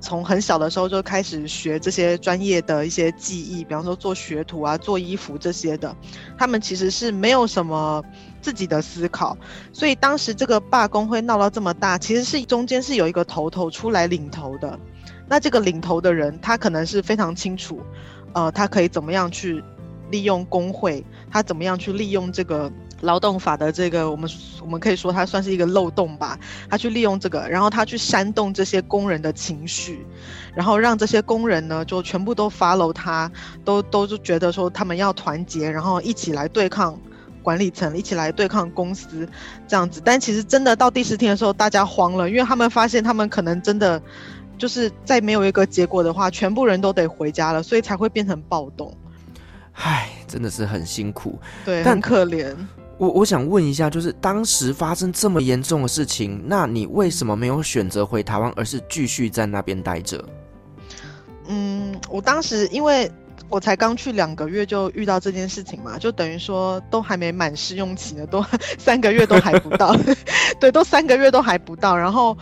[0.01, 5.95] 从很小的时候就开始学这些专业的一些技艺，比方说做学徒啊、做衣服这些的，
[6.37, 8.03] 他们其实是没有什么
[8.41, 9.37] 自己的思考，
[9.73, 14.79] 所以当时这个罢工会闹到这么大，其实是中间是有一个头头出来领头的，
[15.29, 17.81] 那这个领头的人，他可能是非常清楚，
[18.33, 19.63] 呃，他可以怎么样去
[20.11, 22.71] 利用工会，他怎么样去利用这个。
[23.03, 24.29] 劳动法的这个，我们
[24.61, 26.39] 我们可以说它算是一个漏洞吧。
[26.69, 30.07] 他去利用这个，然后他去煽动这些工人的情绪，
[30.55, 33.33] 然后让这些工人呢就全部都 follow 他，
[33.65, 37.01] 都都是觉得说他们要团结，然后一起来对抗
[37.43, 39.29] 管理层，一起来对抗公司
[39.67, 40.01] 这样子。
[40.05, 44.01] 但其实真的到第十天的时候，大家慌了，因为他们发现他们可能真的
[44.59, 48.95] 就是再没有一个结果的话，全部人都得回家了，所以才会变成暴动。
[49.73, 52.55] 唉，真的是很辛苦，对，很可怜。
[52.99, 60.23] 我我想问一下，就是当时发生这么严重的事情，那你为什么没有选择回台湾，而是继续在那边待着？
[61.49, 63.11] 嗯，我当时因为
[63.51, 68.43] 我才刚去两个月就遇到这件事情嘛，就等于说都还没满试用期呢，都
[68.79, 69.95] 三个月都还不到，
[70.61, 72.37] 对，都三个月都还不到，然后。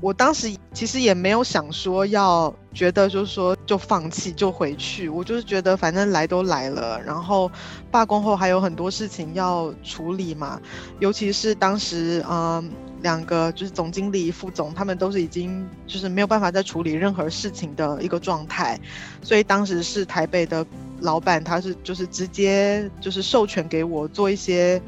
[0.00, 7.50] 我当时其实也没有想说要觉得就是说就放弃就回去，我就是觉得反正来都来了，然后
[7.90, 10.60] 罢工后还有很多事情要处理嘛，
[10.98, 12.70] 尤其是当时嗯
[13.04, 18.80] 两个就是总经理、副总，他们都是已经就是没有办法再处理任何事情的一个状态，
[19.22, 20.66] 所以当时是台北的
[21.00, 24.80] 老板，他是就是直接就是授权给我做一些。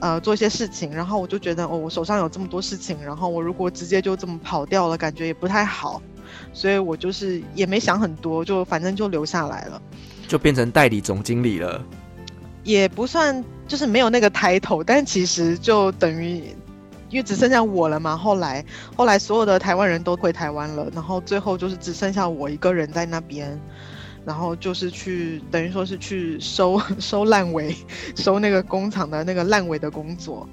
[0.00, 6.02] 呃，做一些事情，然后我就觉得，哦，我手上有这么多事情，然后我如果直接就这么跑掉了，感觉也不太好，
[6.52, 9.80] 所以我就是也没想很多，就反正就留下来了，
[10.28, 11.82] 就变成代理总经理了，
[12.64, 16.54] 也不算，就是没有那个抬头，但其实就等于，
[17.14, 18.64] 因为只剩下我了嘛，后来
[18.96, 23.58] 后来所有的台湾人都回台湾了，然后最后就是只剩下我一个人在那边。
[24.26, 27.76] 然后就是去，等于说是去收 收烂尾，
[28.16, 30.48] 收那个工厂的那个烂尾的工作。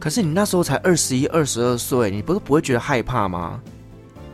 [0.00, 3.60] 可是你那时候才二十一、二十二岁，你不是不会觉得害怕吗？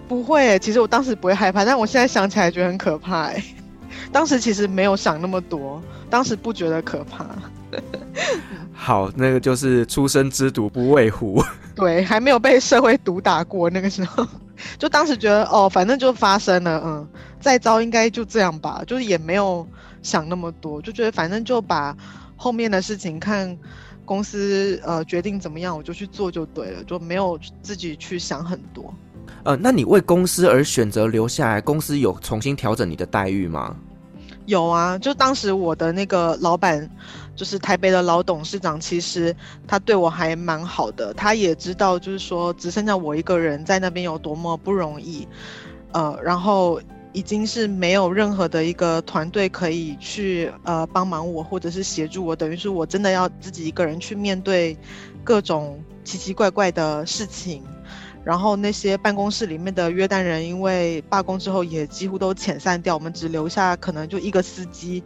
[0.09, 3.31] 不会，其实我当时不会害怕，但我现在想起来觉得很可怕。
[4.11, 7.27] 当时其实没有想那么多，当时不觉得可怕。
[8.75, 11.43] 好，那个就是初生之犊不畏虎。
[11.75, 14.27] 对，还没有被社会毒打过，那个时候
[14.79, 17.09] 就当时觉得哦，反正就发生了，嗯。
[17.41, 19.67] 再招应该就这样吧，就是也没有
[20.03, 21.95] 想那么多，就觉得反正就把
[22.37, 23.55] 后面的事情看
[24.07, 28.95] 公司呃决定怎么样，我就去做就对了，就没有自己去想很多。
[29.43, 33.77] 呃，那你为公司而选择留下来，公司有重新调整你的待遇吗？
[34.47, 36.89] 有啊，就当时我的那个老板，
[37.35, 39.35] 就是台北的老董事长，其实
[39.67, 45.27] 他对我还蛮好的，他也知道就是说只剩下我一个人在那边有多么不容易，
[45.93, 46.81] 呃，然后。
[47.17, 54.77] 已经是没有任何的一个团队可以去呃帮忙我，或者是协助我，等于是我真的要自己一个人去面对
[55.23, 57.63] 各种奇奇怪怪的事情。
[58.25, 65.01] 然后那些办公室里面的约旦人，因为罢工之后也几乎都遣散掉，我们只留下可能就一个司机，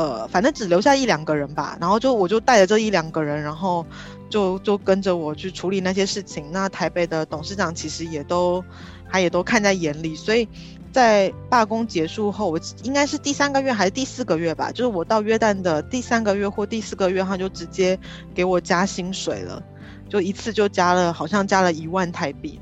[0.00, 1.76] 呃，反正只留下一两个人吧。
[1.80, 3.84] 然后就我就带着这一两个人，然后
[4.30, 6.50] 就就跟着我去处理那些事情。
[6.50, 8.64] 那台北的董事长其实也都
[9.10, 10.48] 他也都看在眼里，所以。
[10.92, 14.72] 在罢工结束后，我应该是第三个月还是第四个月吧？
[14.72, 17.96] 就是我到约旦的第三个月或第四个月，他就直接
[18.34, 19.62] 给我加薪水了，
[20.08, 22.58] 就一次就加了，好像加了一万台币，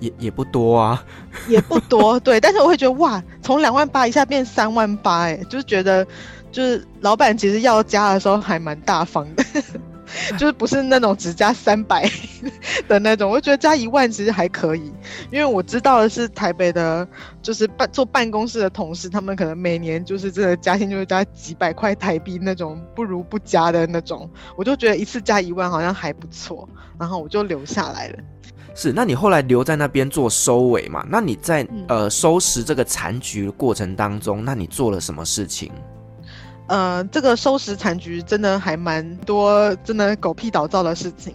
[0.00, 1.04] 也也不多啊，
[1.48, 2.40] 也不多，对。
[2.40, 6.06] 但是我会觉得哇，从两万八一下变三万八，哎，就是觉得，
[6.50, 9.44] 就是老板其实要加的时候还蛮大方的。
[10.38, 12.10] 就是不是那种只加三百
[12.88, 14.90] 的那种，我觉得加一万其实还可以，
[15.30, 17.06] 因为我知道的是台北的，
[17.42, 26.66] 就是办做办公室的同事，他们可能每年就是这个加薪就是加几百块台币那种，不如不加的那种，我就觉得一次加一万好像还不错，
[26.98, 28.18] 然后我就留下来了。
[28.80, 31.04] 是，那你后来留在那边做收尾嘛？
[31.10, 35.72] 那你在、嗯、呃收拾这个残局的过程当中，那你做了什么事情？
[36.68, 41.34] 呃，这个收拾残局真的还蛮多，真的狗屁倒灶的事情。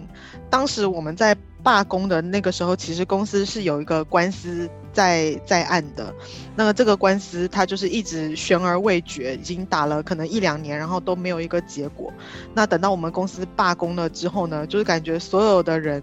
[0.50, 6.16] 当时我们在罢工的那个时候，其实公司是有一个官司在在案的。
[6.56, 12.10] 那么这个官司它就是一直悬而未决，已经打了可能一两年，然后都没有一个结果。
[12.54, 16.02] 那等到我们公司罢工了之后呢，就是感觉所有的人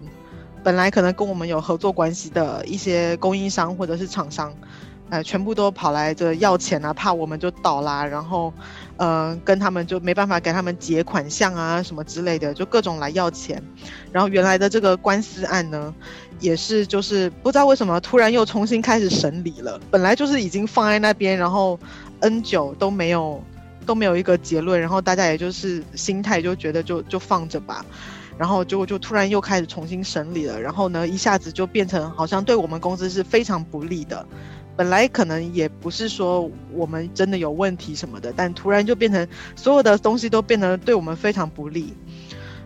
[0.63, 4.53] 本来可能跟我们有合作关系的一些供应商或者是厂商。
[5.09, 8.53] 呃，全部都跑来这要钱啊，怕我们就倒啦，然后，
[8.95, 13.61] 呃，跟他们就没办法给他们结款项啊，什么之类的，就各种来要钱。
[14.09, 15.93] 然后原来的这个官司案呢，
[16.39, 19.77] 也是就是不知道为什么突然又重新开始审理了。
[19.91, 21.77] 本来就是已经放在那边，然后
[22.21, 23.43] N 久都没有
[23.85, 27.85] 都没有一个结论，然后大家也就是心态就觉得就就放着吧。
[28.41, 34.25] 然后就就突然又开始重新审理了，然后呢，一下子就变成好像对我们公司是非常不利的。
[34.75, 41.93] 本来可能也不是说我们真的有问题什么的，但突然就变成所有的东西都变得对我们非常不利。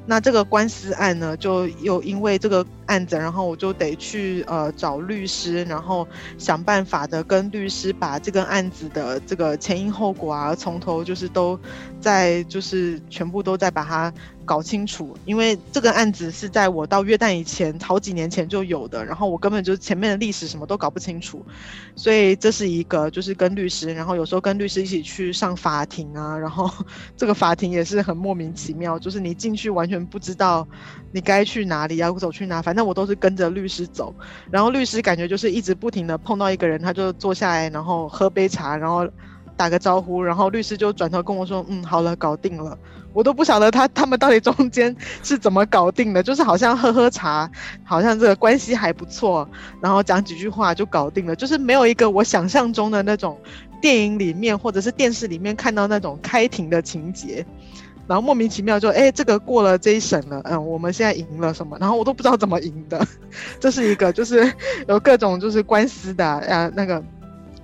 [0.05, 6.07] 那这个官司案呢，就又因为这个案子，然后我就得去呃找律师，然后
[6.37, 11.59] 想办法的跟律师把这个案子的这个前因后果啊，从头就是都
[11.99, 14.13] 在就是全部都在把它。
[14.45, 21.43] 搞清楚，因为这个案子是在我到约旦以前好几年前就有的，然后我根本就前面的历史什么都搞不清楚，
[21.95, 26.69] 所以这是一个就是跟律师，然后有时候跟律师一起去上法庭啊，然后
[27.17, 30.67] 这个法庭也是很莫名其妙，就是你进去完全不知道
[31.11, 34.13] 你该去哪里，要走去哪，反正我都是跟着律师走，
[34.51, 39.07] 然后律师感觉就是一直不停的碰到一个人，他就坐下来，然后喝杯茶，然后
[39.55, 42.77] 打个招呼，然后律师就转头跟我说，嗯，好了，搞定了。
[43.13, 47.49] 我都不晓得他他们到底中间是怎么搞定的，就是好像喝喝茶，
[47.85, 49.47] 好像这个关系还不错，
[49.81, 53.39] 然后讲几句话就搞定了，就是没有一个我想象中的那种
[53.81, 57.45] 电影里面或者是电视里面看到那种开庭的情节，
[58.07, 63.05] 然后莫名其妙就哎这个过了这一审了，嗯，我们现在赢了什么，然后我都不知道怎么赢的，
[63.59, 64.51] 这是一个就是
[64.87, 67.03] 有各种就是官司的呃那个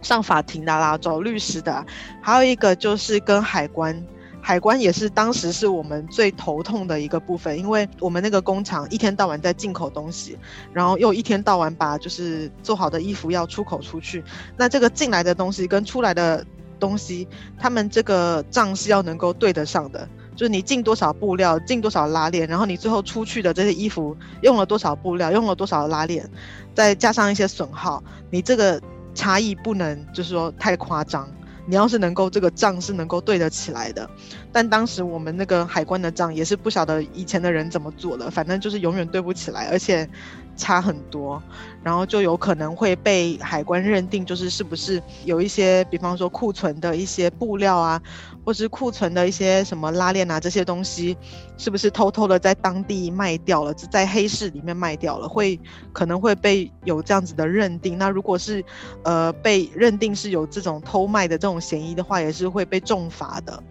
[0.02, 1.86] 上法庭的啦，找律师的，
[2.22, 4.04] 还有一个就是跟海关。
[4.44, 10.36] 海关也是当时是我们最头痛的一个部分，因为我们那个工厂一天到晚在进口东西，
[10.74, 14.24] 然后又一天到晚把就是做好的衣服要出口出去，
[14.58, 16.44] 那这个进来的东西跟出来的
[16.80, 17.28] 东西，
[17.60, 26.29] 他们这个账是要能够对得上的，就是你进多少布料，进多少拉链，然后你最后出去的这些衣服用了多少布料，用了多少拉链，
[26.73, 28.82] 再加上一些损耗，你这个
[29.13, 31.29] 差异不能就是说太夸张。
[31.67, 34.09] 你要是能够这个账是能够对得起来的，
[34.51, 40.09] 但当时我们那个海关的账也是不晓得以前的人怎么做的，反正就是永远对不起来，而且
[40.56, 41.41] 差很多，
[41.84, 48.02] 然后就有可能会被海关认定就是是不是有一些，比方说库存的一些布料啊。
[48.43, 51.16] 或是库存的一些什么拉链啊，这些东西
[51.60, 55.60] 是不是偷偷的在当地卖掉了，在黑市里面卖掉了，会
[55.93, 57.99] 可能会被有这样子的认定。
[57.99, 58.66] 那如果是
[59.04, 63.62] 呃被认定是有这种偷卖的这种嫌疑的话，也是会被重罚的。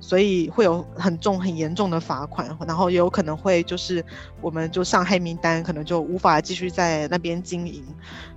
[0.00, 4.04] 所以会有很重很严重的罚款，然后也有可能会就是
[4.40, 7.84] 我们就上黑名单，可能就无法继续在那边经营。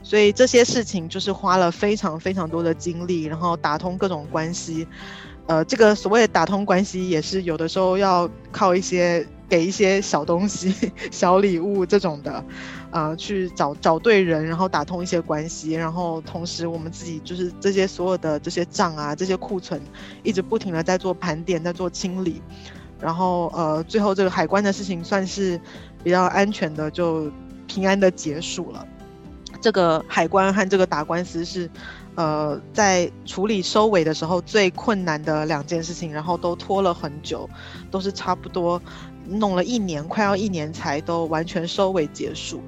[0.01, 4.87] 所以这些事情就是花了非常非常多的精力，然后打通各种关系。
[5.45, 10.73] 呃，这个所谓的打通关系，也是有的时候要靠一些给一些小东西、
[11.11, 12.41] 小礼物这种的，
[12.93, 19.81] 呃，去找找对人，然后打通一些关系，然后同时我们自己就是这些所有的这些账啊、这些库存，
[20.21, 22.41] 一直不停的在做盘点、在做清理，
[23.01, 25.59] 然后呃，最后这个海关的事情算是
[26.03, 27.31] 比较安全的，就
[27.65, 28.87] 平安的结束了。
[29.59, 31.69] 这个海关和这个打官司是。
[32.15, 37.49] 呃，在处理收尾的时候最困难的两件事情，然后都拖了很久，
[37.89, 38.79] 都是差不多
[39.27, 42.61] 弄了一年，快要一年才都完全收尾结束。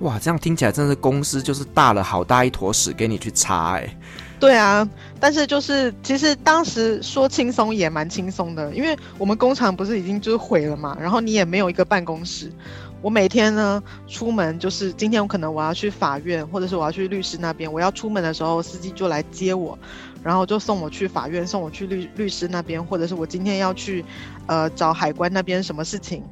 [0.00, 3.96] 哇，这样听起来真是公司就是大了好大一坨屎给你去擦哎。
[4.40, 4.86] 对啊，
[5.18, 12.52] 但是就是其实当时说轻松也蛮轻松的，因为我们工厂不是已经就是毁了嘛，然后你也没有一个办公室。
[13.00, 17.70] 我每天呢出门，就是今天我可能我要去法院，或者是我要去律师那边。
[17.70, 19.78] 我要出门的时候，司机就来接我，
[20.22, 24.02] 然后就送我去法院，送我去律律师那边，或者是我今天要去，
[24.46, 26.22] 呃，找海关那边什么事情，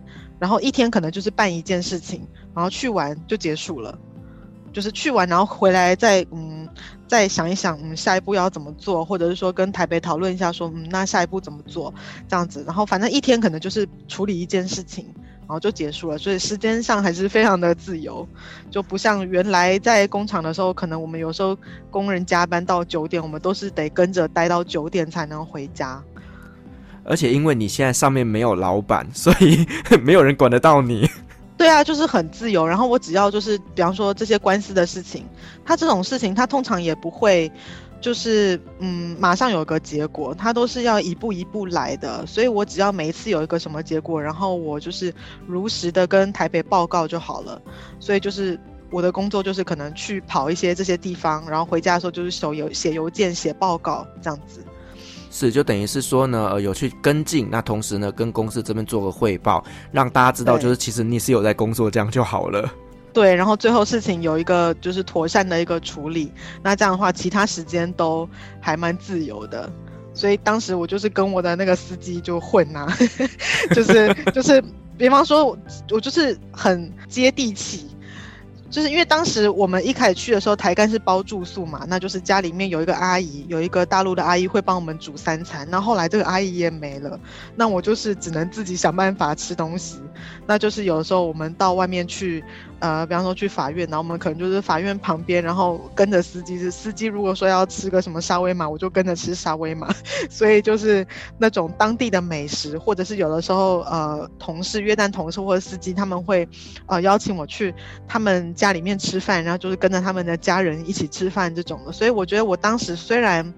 [0.42, 3.96] 然后一天可能就是办一件事情，然后去完就结束了，
[4.72, 6.68] 就是去完然后回来再嗯
[7.06, 11.94] 再想一想，嗯下一步要怎么做，或者是说跟台北讨论一下说，说嗯那下一步怎么做
[12.26, 15.06] 这样子，然后反正一天可能就是处理一件事情。
[15.42, 18.26] 然后就结束了，所以时间上还是非常的自由，
[18.70, 21.54] 就不像原来在工厂的时候，可能我们有时候
[21.90, 26.02] 工人加班到九点，我们都是得跟着待到九点才能回家。
[27.04, 29.66] 而且因为你现在上面没有老板，所以
[30.02, 31.08] 没有人管得到你。
[31.56, 32.66] 对啊，就是很自由。
[32.66, 35.24] 然后我只要就是，比方说这些官司的事情，
[35.64, 37.50] 他这种事情他通常也不会。
[38.00, 45.14] 就是嗯，马上有个结果，他都是要一步一步来的，所以我只要每一次有一个什么结果，然后我就是
[45.46, 47.62] 如实的跟台北报告就好了。
[48.00, 48.58] 所以就是
[48.90, 54.64] 我的工作就是可能去跑一些这些地方，然后回家的时候就是手邮写邮件写报告这样子。
[55.34, 62.70] 是，就等于是说呢，呃，有去跟进，那同时呢跟公司这边做个汇报，让大家知道就是其实你是有在工作，这样就好了。
[63.14, 66.30] 对，然后最后事情有一个就是妥善的一个处理，
[66.62, 68.28] 那这样的话，其他时间都
[68.60, 69.70] 还蛮自由的。
[70.14, 72.98] 所以当时我就是跟我的那个司机就混呐、啊，
[73.74, 74.62] 就 是就是，
[74.98, 75.58] 比方说我
[75.90, 77.86] 我就是很接地气，
[78.72, 85.68] 就是因为当时我们一开始去的时候，台干是包住宿嘛，那就是家里面有一个阿姨，有一个大陆的阿姨会帮我们煮三餐。
[85.70, 87.20] 那后来这个阿姨也没了，
[87.54, 90.00] 那我就是只能自己想办法吃东西。
[90.46, 92.42] 那就是有的时候我们到外面去。
[92.82, 96.58] 呃，比方说去法院，然后我们可能就是法院旁边，然后跟着司机。
[96.58, 99.88] 是司机如果说要吃个什么沙威玛，我就跟着吃沙威玛。
[100.28, 101.06] 所以就是
[101.38, 106.48] 那种当地的美食，或者是有的时候，呃，同事约旦同事或者司机他们会，
[106.86, 107.72] 呃，邀请我去
[108.08, 111.92] 他们家里面吃饭，然后就是跟着他们的家人一起吃饭这种的。
[111.92, 113.54] 所以我觉得我当时虽然，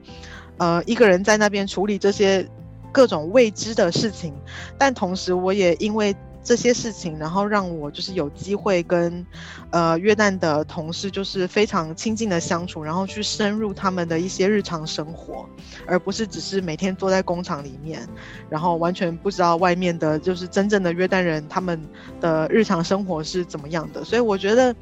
[0.58, 2.46] 呃，一个人在那边处理这些
[2.92, 4.34] 各种未知的事情，
[4.76, 6.14] 但同时我也因为。
[6.44, 9.26] 这些事情，然后让我就是有机会跟，
[9.70, 15.48] 呃，约旦的同事就是非常亲近的相处，然后去深入他们的一些日常生活，
[15.86, 18.06] 而不是只是每天坐在工厂里面，
[18.50, 21.80] 然后完全不知道外面的就是真正的约旦人他们
[22.20, 24.04] 的日常生活是怎么样的。
[24.04, 24.76] 所以我觉得，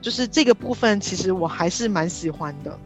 [0.00, 2.78] 就是这个部分其实我还是蛮喜欢的。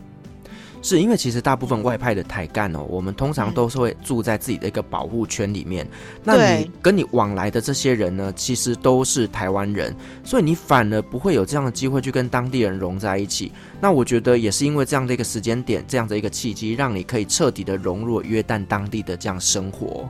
[0.83, 5.87] 是因为其实大部分外派的台干哦，我们通常都是会住在自己的一个保护圈里面。
[6.24, 13.53] 那你跟你往来的这些人呢，其实都是台湾人，所以你反而不会有这样的机会去跟当地人融在一起。
[13.78, 20.09] 那我觉得也是因为这样的一个时间点，这样的一个契机，让你可以彻底的融入约旦当地的这样生活。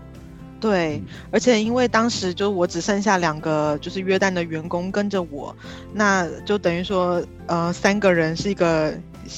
[0.61, 1.03] 对，
[1.33, 5.57] 而且因为当时就我只剩下两个就是约旦的员工跟着我，
[5.93, 8.95] 那就等于说呃三个人是一个。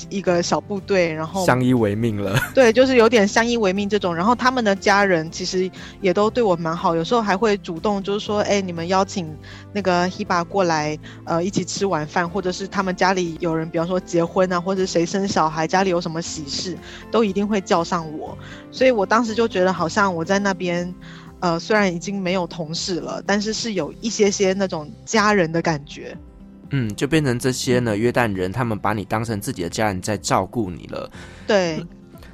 [0.08, 2.38] 一个小部队，然后相依为命了。
[2.54, 4.14] 对，就是有点相依为命这种。
[4.14, 5.70] 然后他们的家人其实
[6.00, 9.34] 也都对我蛮好，有时候还会主动就是说，哎，你们邀请
[9.72, 16.76] 那个 Hiba 过来，呃，一起吃晚饭，或者是他们家里有人，比方说结婚啊，或者谁生小孩，家里有什么喜事，
[17.10, 18.36] 都一定会叫上我。
[18.70, 20.94] 所以我当时就觉得，好像我在那边，
[21.40, 26.16] 呃，虽然已经没有同事了，但是是有一些些那种家人的感觉。
[26.72, 31.10] 嗯，就变成这些呢，约旦人他们把你当成自己的家人在照顾你了。
[31.46, 31.88] 对、嗯，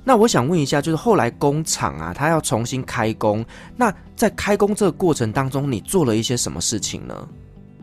[0.04, 3.44] 那我想问一下，就是后来工厂啊，他要重新开工，
[3.76, 7.28] 那在开工这个过程当中，你做了一些什么事情呢？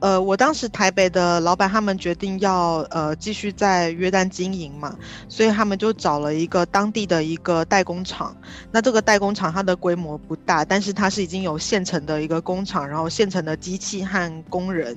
[0.05, 4.95] 呃，我当时台北的老板他们决定要呃继续在约旦经营嘛，
[5.27, 8.37] 所以他们就找了一个当地的一个代工厂。
[8.71, 14.95] 那这个代工厂它的规模不大，但是它是已经有现成的一个工厂，然后现成的机器和工人。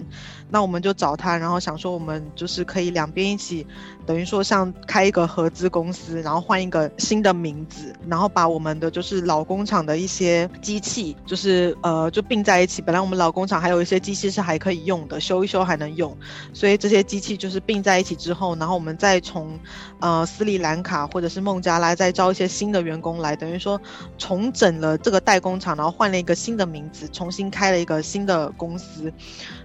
[0.50, 3.66] 那我们就找他，然后想说我们就是可以两边一起，
[4.08, 12.80] 等于说像开一个合资公司，然后换一个新的名字，然后把我们的就是老工厂的一些机器，就是呃就并在一起。
[12.80, 16.16] 本来我们老工厂还有一些机器是还可以用的，修一修还能用，
[16.54, 19.60] 所以这些机器就是并在一起之后，然后我们再从
[20.00, 23.78] 呃斯里兰卡或者是孟加拉再招一些新的员工来，等于说
[24.16, 29.12] 重整了这个代工厂，然后换了一个新的名字，重新开了一个新的公司。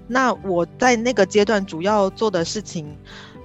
[0.05, 2.93] 那我在那个阶段主要做的事情，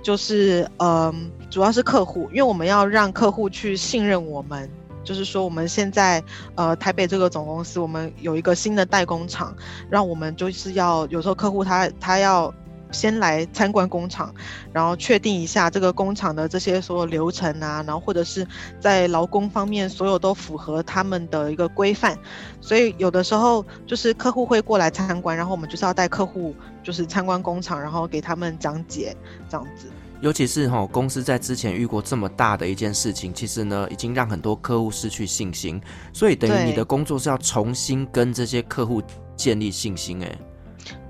[0.03, 4.69] 就是嗯、主要是客户，因为我们要让客户去信任我们，
[5.05, 6.23] 就是说我们现在
[6.55, 9.55] 呃台北这个总公司，我们有一个新的代工厂，
[9.91, 12.53] 让我们就是要有时候客户他他要。
[12.91, 14.35] 先来参观工厂，
[14.73, 18.47] 然后确定一下这个工厂的这些所有流程啊，然后或者是
[18.81, 22.19] 在劳工方面所有都符合他们的一个规范。
[22.61, 29.17] 所以有的时候就是客户会过来参观，然后我们就是要带客户就是参观工厂，然后给他们讲解
[29.49, 29.89] 这样子。
[30.21, 35.81] 尤其是哈、哦，公司在之前遇过这么大的一件事情，其实呢已经让很多客户失去信心，
[36.13, 39.01] 所以等于你的工作是要重新跟这些客户
[39.37, 40.37] 建立信心诶。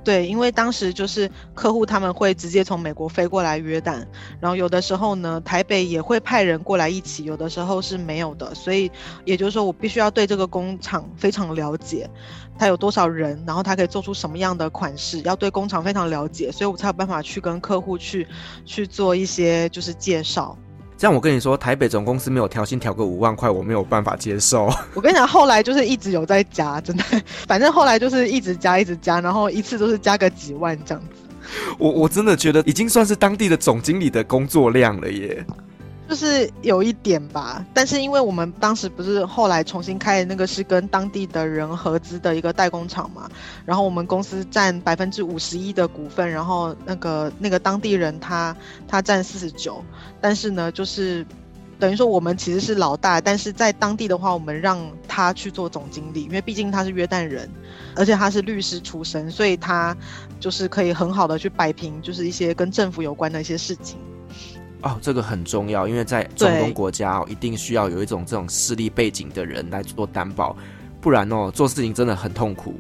[0.09, 4.03] 对，因为当时就是客户他们会直接从美国飞过来约旦，
[4.41, 8.91] 然后有的时候呢，台北也会派人过来一起，有的时候是没有的，所以
[9.27, 12.09] 也就是说，我必须要对这个工厂非常了解，
[12.59, 18.27] 他有多少人，然后他可以做出什么样的款式，要对工厂非常了解，所以我才有办法去跟客户去
[18.65, 20.57] 去做一些就是介绍。
[20.99, 24.69] 这样我跟你说，台北总公司没有调薪调个五万块，我没有办法接受。
[24.95, 27.05] 我跟你讲，后来就是一直有在加，真的，
[27.47, 31.09] 反正后来就是一直加，一直加，然后一次都是加个几万这样子。
[31.79, 35.47] 我我真的觉得已经算是当地的总经理的工作量了耶。
[36.09, 43.29] 就是有一点吧，但是因为我们当时不是后来重新开的那个是跟当地的人合资的一个代工厂嘛，
[43.67, 48.57] 然后我们公司占百分之五十一的股份，然后那个那个当地人他
[48.89, 49.85] 他占四十九，
[50.19, 51.27] 但是呢，就是
[51.79, 57.47] 等于说我们其实是老大，但是在当地的话，我们让他去做总经理，因为毕竟他是约旦人，
[57.95, 59.95] 而且他是律师出身，所以他
[60.41, 63.99] 就是可以很好的去摆平，就是一些跟政府有关的一些事情。
[64.83, 70.57] 哦，这个很重要，因为在中东国家哦，一定需要有一种这种势力背景的人来做担保，
[71.01, 72.75] 不然哦，做事情真的很痛苦。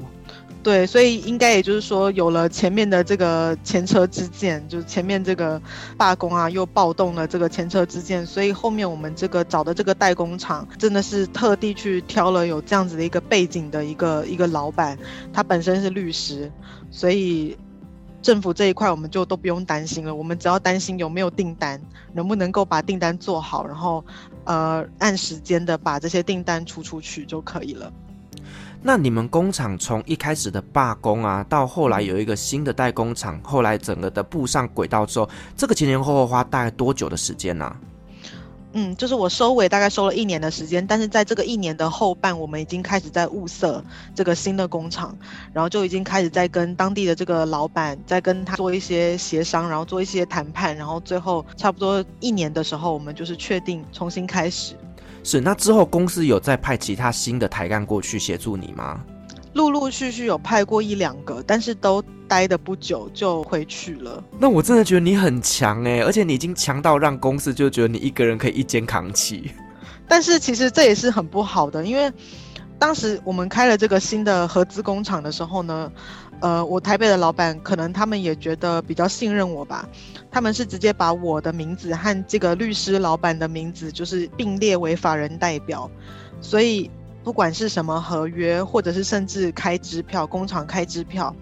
[0.61, 5.61] 对，所以应该也就是说，有了前面的这个前车之鉴，就是前面这个
[5.97, 14.99] 罢工啊，又暴动了这个前车之鉴，所以后面我们这个找的这个代工厂，真的是特地去挑了有这样子的一个背景的一个一个老板，
[15.33, 16.51] 他本身是律师，
[16.91, 17.57] 所以
[18.21, 21.81] 政府这一块我们就都不用担心了，我们只要担心有没有订单，
[22.13, 24.05] 能不能够把订单做好，然后
[24.45, 27.93] 呃按时间的把这些订单出出去就可以了。
[28.81, 37.77] 那你们工厂从一开始的罢工啊，到后来有一个新的代工厂，后来整个的步上轨道之后，这个前前后后花大概多久的时间呢、
[38.75, 43.83] 嗯，就是我收尾大概收了一年的时间，但是在这个一年的后半，我们已经开始在物色
[44.15, 45.17] 这个新的工厂，
[45.55, 54.75] 然后就已经开始在跟当地的这个老板在跟他做一些协商，然后做一些谈判，然后最后差不多一年的时候，我们就是确定重新开始。
[55.25, 59.03] 是，那之后公司有再派其他新的台干过去协助你吗？
[59.55, 64.23] 陆陆续续有派过一两个，但是都待的不久就回去了。
[64.39, 69.51] 那我真的觉得你很强哎，而且你已经强到让公司就觉得你一个人可以一肩扛起。
[70.07, 72.13] 但是其实这也是很不好的，因为
[72.79, 75.91] 当时我们开了这个新的合资工厂的时候呢。
[76.41, 79.89] 呃，我台北的老板可能他们也觉得比较信任我吧，
[80.31, 85.91] 他们是直接把我的名字和这个律师老板的名字就是并列为法人代表，
[86.41, 86.89] 所以
[87.29, 91.37] 不管是什么合约，或者是甚至开支票，工厂开支票，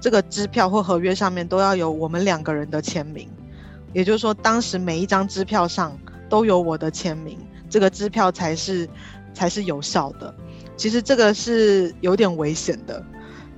[0.00, 3.28] 这个支票或合约上面都要有我们两个人的签名，
[3.92, 7.36] 也就是说，当时每一张支票上都有我的签名，
[7.68, 8.88] 这个支票才是
[9.34, 10.32] 才是有效的。
[10.76, 13.04] 其实这个是有点危险的。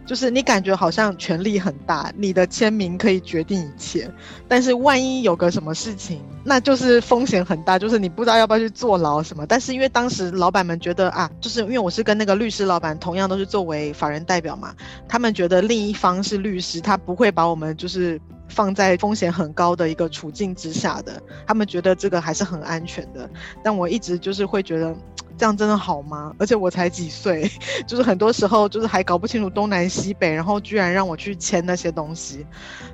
[0.07, 4.09] 就是你感觉好像权力很大，你的签名可以决定一切，
[4.47, 9.45] 但是万一有个什么事情，那就是风险很大，就是你不知道要不要去坐牢什么。
[9.45, 14.73] 但是因为当时老板们觉得啊，就是因为我是跟那个律师老板同样都是作为法人代表嘛，
[15.09, 23.29] 他们觉得另一方是律师，他不会把我们就是放在风险很高的一个处境之下的，他们觉得这个还是很安全的。
[23.63, 24.95] 但我一直就是会觉得。
[25.39, 26.35] 这样真的好吗？
[26.39, 27.51] 而且我才几岁，
[27.87, 32.47] 就是很多时候就是还搞不清楚东南西北，然后居然让我去签那些东西，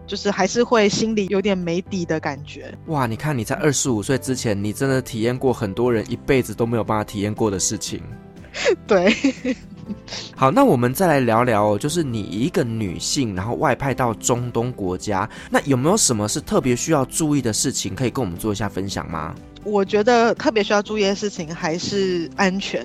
[0.06, 2.76] 就是还是会心里有点没底的感觉。
[2.86, 8.02] 哇，你看你在二十五岁之前，你真的体验过很多人一辈子都没有办法体验过的事情。
[8.86, 9.10] 对，
[10.36, 19.34] 好，那我们再来聊聊，就是你一个女性，然后外派到中东国家，那有没有什么是特别需要注意的事情，可以跟我们做一下分享吗？
[19.64, 22.84] 我觉得特别需要注意的事情还是安全，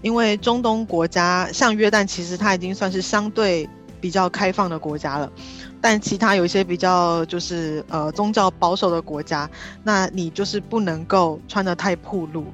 [0.00, 3.68] 因为中东国家像约旦，其实它已经算是相对
[4.00, 5.32] 比较开放的国家了，
[5.80, 9.50] 但其他有一些比较就是呃宗教保守的国家，
[9.82, 12.44] 那你就是不能够穿得太暴露。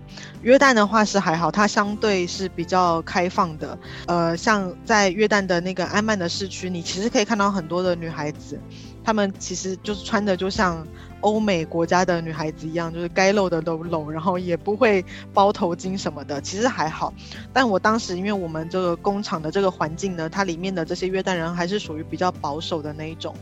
[0.43, 8.59] 约旦的话是还好，它相对是比较开放的，呃，像在约旦的那个安曼的市区，你其实可以看到很多的女孩子，
[9.05, 10.87] 她们其实就是穿的就像。
[11.21, 17.13] 欧美国家的女孩子一样，就是该露的都露，然后也不会包头巾什么的，其实还好。
[17.53, 23.35] 但我当时因为我们这个工厂的这个环境呢，它里面的这些约旦人还是属于比较保守的那一种，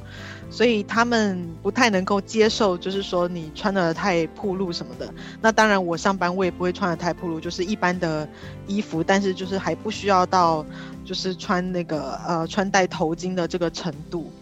[0.50, 5.12] 所以他们不太能够接受，就是说你穿得太暴露什么的。
[5.40, 8.28] 那当然，我上班我也不会穿得太暴露，就是一般的
[8.66, 10.64] 衣服，但是就是还不需要到
[11.04, 14.32] 就是穿那个呃穿戴头巾的这个程度。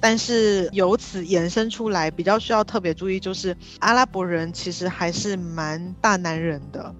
[0.00, 6.94] 但是由此延伸出来，比较需要特别注意，就是阿拉伯人其实还是蛮大男人的，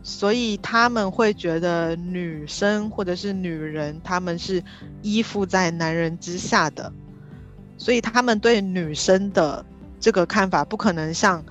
[0.00, 4.62] 所以他们会觉得女生或者是女人，他们是
[5.02, 6.92] 依附在男人之下的，
[7.76, 9.66] 所以他们对女生的
[9.98, 11.44] 这个看法，不可能像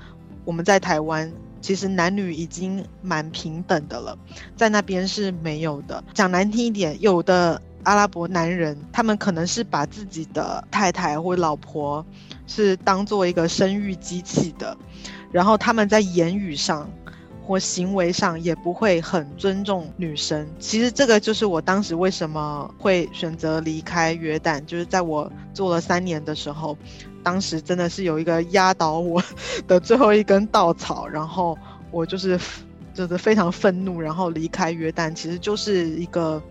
[0.46, 1.30] 我们在台湾，
[1.60, 4.18] 其实男女已经蛮平等的了，
[4.56, 6.02] 在那边是没有的。
[6.14, 7.62] 讲难听一点，有的。
[7.86, 12.06] 阿拉伯男人，他们可能是把自己的太太或老婆
[12.48, 14.76] 是当做一个生育机器的，
[15.32, 16.90] 然后他们在言语上
[17.44, 20.48] 或行为上也不会很尊重女生。
[20.60, 26.76] 其实这个就是我当时为什么会选择离开约旦，就是在我做了三年的时候，
[27.24, 29.24] 当时真的是有一个压倒我
[29.68, 31.56] 的最后一根稻草，然后
[31.92, 32.40] 我就是
[32.96, 36.42] 就是非常愤怒，然后离开约旦，其实就是一个。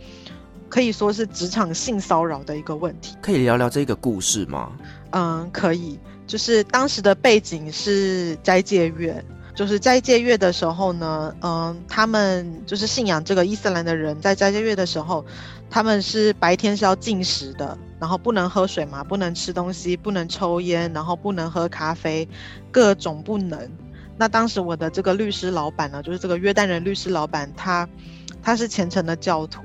[0.69, 4.73] 可以说是职场性骚扰的一个问题，可以聊聊这个故事吗？
[5.11, 5.99] 嗯，可以。
[6.27, 9.23] 就是当时的背景是斋戒月，
[9.55, 15.23] 就是斋戒月的时候呢，嗯，他们就是信仰这个伊斯兰的人，在斋戒月的时候，
[15.69, 22.27] 他们是白天是要禁食的，然后不能喝水嘛，不能吃东西，不能抽烟，然后不能喝咖啡，
[22.73, 23.71] 各种不能。
[24.17, 27.87] 那当时我的这个律师老板呢，就是这个约旦人律师老板，他
[28.43, 29.61] 他是虔诚的教徒。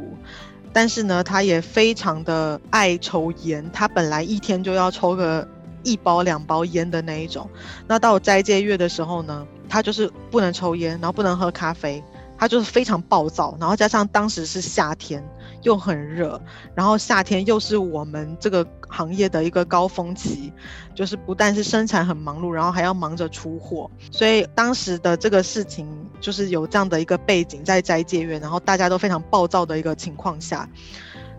[0.72, 5.48] 但是呢，他也非常的爱抽烟，他本来一天就要抽个
[5.84, 7.50] 一包两包烟的那一种。
[7.88, 12.04] 那到斋戒月的时候呢，他就是不能抽烟，然后不能喝咖啡，
[12.38, 13.58] 他就是非常暴躁。
[13.60, 15.24] 然后加上当时是夏天，
[15.64, 16.40] 又很热，
[16.76, 20.52] 然后夏天又是我们这个行业的一个高峰期，
[20.94, 23.90] 就是不但是生产很忙碌，然后还要忙着出货。
[24.12, 25.88] 所以当时的这个事情
[26.20, 30.68] 就是有这样的一个背景，在斋戒院，然后大家都非常暴躁的一个情况下。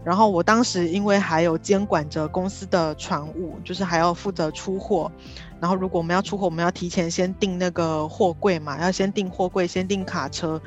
[0.03, 5.13] 然后我当时因为还有监管着公司的船务，就是还要负责出货。
[5.61, 10.61] 然后如果我们要出货，我们要提前先订那个货柜嘛，要先订货柜，先订卡车。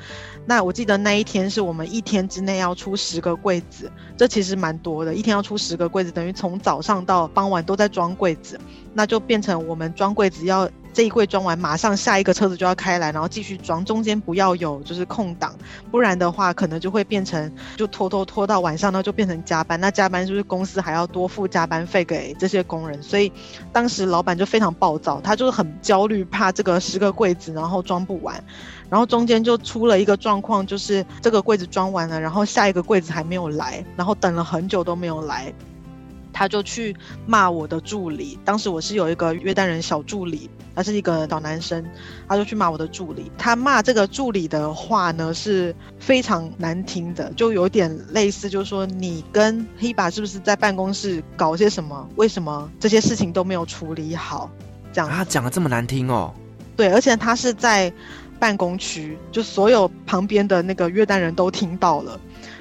[0.46, 8.58] 那我记得那一天是我们一天之内要出十个柜子，这其实蛮多的，一天要出十个柜子，等于从早上到傍晚都在装柜子，
[8.92, 10.70] 那就变成我们装柜子要。
[10.94, 15.52] 这一柜装完，马上下一个车子就要开来，然后继续装，中间不要有就是空档，
[15.90, 19.78] 不然的话可能就会变成就拖拖拖到晚上，呢就变成加班。
[19.80, 23.02] 那加班是不是公司还要多付加班费给这些工人？
[23.02, 23.32] 所以
[23.72, 28.40] 当时老板就非常暴躁，他就是很焦虑，怕这个十个柜子然后装不完，
[28.88, 35.52] 然后中间就出了一个状况，就是这个柜子装完了，然后下一个柜子还没有来，然后等了很久都没有来。
[36.34, 41.82] 他就去骂我的助理，当时我是有一个约旦人小助理，他是一个小男生，
[42.28, 43.30] 他就去骂我的助理。
[43.38, 52.06] 他骂这个助理的话呢是非常难听的，就有点类似，就是说你跟黑爸是不是在办公室搞些什么？
[52.16, 54.50] 为什么这些事情都没有处理好？
[54.92, 56.34] 这样他讲的这么难听哦？
[56.76, 57.92] 对，而且他是在
[58.40, 62.18] 办公区，就所有旁边的那个约旦人都听到了。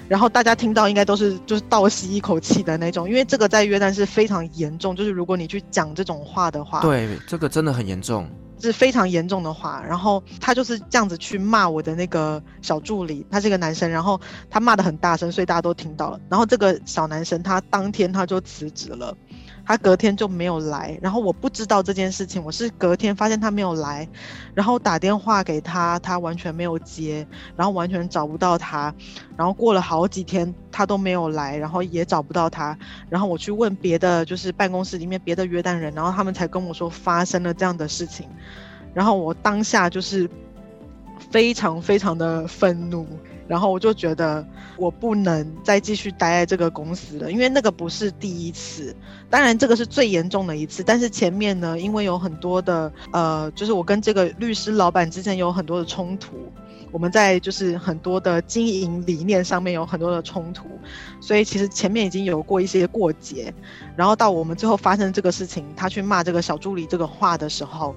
[0.08, 8.28] 然后大家听到应该都是就是倒吸一口气的那种，因为这个在约旦是非常严重，就是如果你去讲这种话的话，对，这个真的很严重，
[8.62, 9.84] 是非常严重的话。
[9.88, 16.20] 然后他就是这样子去骂我的那个小助理，他是一个男生，然后他骂的很大声，所以大家都听到了。
[16.30, 19.16] 然后这个小男生他当天他就辞职了。
[19.66, 24.08] 他隔天就没有来，然后我不知道这件事情，我是隔天发现他没有来，
[24.54, 28.94] 然后打电话给他，他完全没有接，然后完全找不到他，
[29.38, 32.78] 然后过了好几天他都没有来，然后也找不到他，
[33.10, 38.28] 然后我去问别的就是办公室里面别的约旦人，然后他们才跟我说发生了这样的事情，
[38.94, 40.30] 然后我当下就是
[41.32, 43.08] 非常非常的愤怒。
[43.48, 44.46] 然后我就觉得
[44.78, 48.96] 我不能再继续待在这个公司了，因为那个不是第一次，
[49.30, 50.82] 当然这个是最严重的一次。
[50.84, 56.36] 但是前面呢，因为有很多的呃，就是我跟这个律师老板之间有很多的冲突，
[56.92, 60.68] 我们在就是很多的经营理念上面有很多的冲突，
[61.20, 63.54] 所以其实前面已经有过一些过节。
[63.96, 67.96] 然后到我们最后发生这个事情，他去骂这个小助理这个话的时候。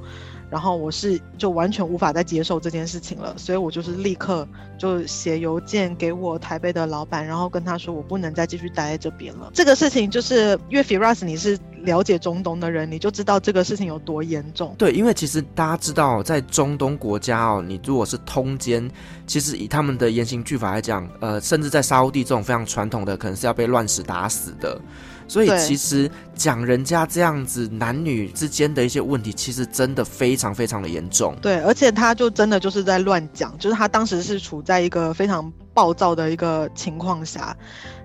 [0.50, 4.46] 然后我是就完全无法再接受这件事情了，所以我就是立刻
[4.78, 9.50] 就写邮件给我台北的老板，然后跟他说我不能再继续待在这边了。
[9.52, 14.74] 这个事情就是因为 Firas 你是了解中东的人，你就知道这个事情有多严重。
[14.78, 18.88] 对，因为其实大家知道，在中东国家哦，你如果是通奸，
[19.26, 24.80] 其实以他们的严刑峻法来讲，呃，甚至在沙乌地这种非常传统的，可能是要被乱石打死的。
[25.28, 31.36] 所以其实讲人家这样子男女之间的一些问题，其实真的非常非常的严重。
[31.42, 37.56] 对，而且他就真的就是在乱讲，就是他当时是处在一个非常暴躁的一个情况下，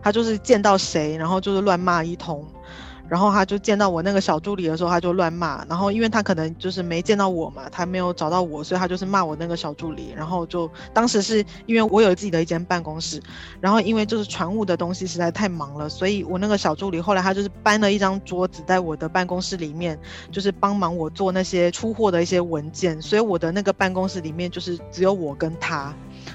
[0.01, 2.45] 他就是见到谁，然后就是乱骂一通。
[3.11, 5.65] 然后他就见到我那个小助理的时候，他就乱骂。
[5.65, 10.13] 然后因为他可能就是没见到我嘛，他没有找到我，所以他就是骂我那个小助理。
[10.15, 13.21] 然后就当时是因为我有自己的一间办公室，
[13.59, 19.99] 然后因为就是船务的东西实在太忙了，所以我那个小助理后来他就是搬了一张桌子在我的办公室里面，
[20.31, 23.01] 就是帮忙我做那些出货的一些文件。
[23.01, 25.93] 所以我的那个办公室里面就是只有我跟他。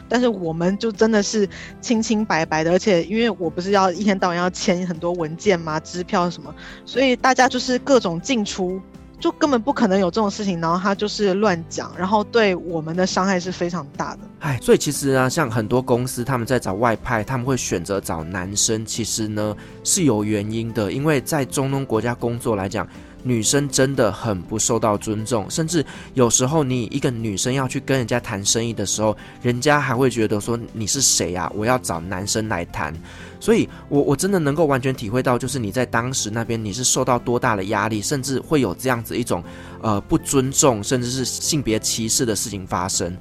[0.09, 1.49] 但是我们就真的是
[1.81, 8.81] 清清白白的，而且因为我不是要一天到晚要签很多文件嘛，支票什么，所以大家就是各种进出，
[9.19, 10.61] 就根本不可能有这种事情。
[10.61, 14.21] 然后他就是乱讲，然后对我们的伤害是非常大的。
[14.41, 22.87] 哎，所以其实啊，像很多公司他们在找外派，他们会选择找男生，其实呢是有原因的，因为在中东国家工作来讲。
[23.27, 31.51] 女生真的很不受到尊重，甚至有时候你一个女生要去跟人家谈生意的时候，人家还会觉得说你是谁呀？
[31.53, 32.95] 我要找男生来谈。
[33.41, 39.43] 所以我我真的能够完全体会到，就是你在当时那边你是受到多大的压力，甚至会有这样子一种
[39.83, 43.17] 呃不尊重，甚至是性别歧视的事情发生。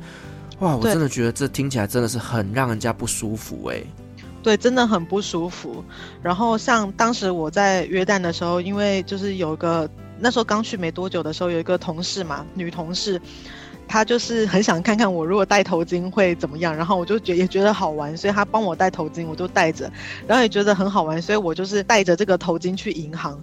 [0.60, 3.86] 哇，我真的觉得这听起来真的是很让人家不舒服欸。
[4.46, 5.84] 对，真的很不舒服。
[6.22, 9.90] 然后像当时我在约旦的时候，因为就是有个
[10.20, 13.20] 那时候刚去没多久的时候，有一个同事嘛，女同事，
[13.88, 19.92] 她就是很想看看我如果戴头巾会怎么样，然后我就觉也觉得好玩，所以她帮我戴头巾，我就戴着，
[20.28, 23.42] 然后也觉得很好玩，所以我就是戴着这个头巾去银行。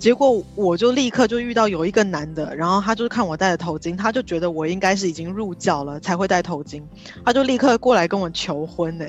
[0.00, 6.82] 结果我就立刻就遇到有一个男的，然后他就看我戴着头巾，他就觉得我应该是已经入教了才会戴头巾，
[7.22, 9.04] 他就立刻过来跟我求婚呢，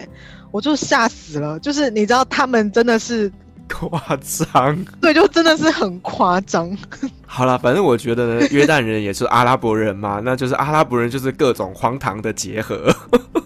[0.52, 1.58] 我就吓死了。
[1.62, 3.32] 就是你知道他们真的是
[3.72, 6.76] 夸张， 对，就真的是很夸张。
[7.26, 12.94] 好了，反正我觉得呢，约旦人也是阿拉伯人嘛， 那就是阿拉伯人就是各种荒唐的结合。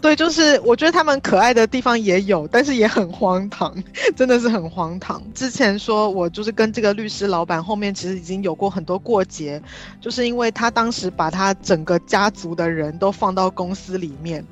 [0.02, 3.74] 对，就是我觉得他们可爱的地方也有，但是也很荒唐，
[4.16, 5.22] 真的是很荒唐。
[5.34, 9.62] 之前说我就是跟这个律师老板后面其实已经有过很多过节，
[10.02, 14.44] 就是因为他当时把他整个家族的人都放到公司里面，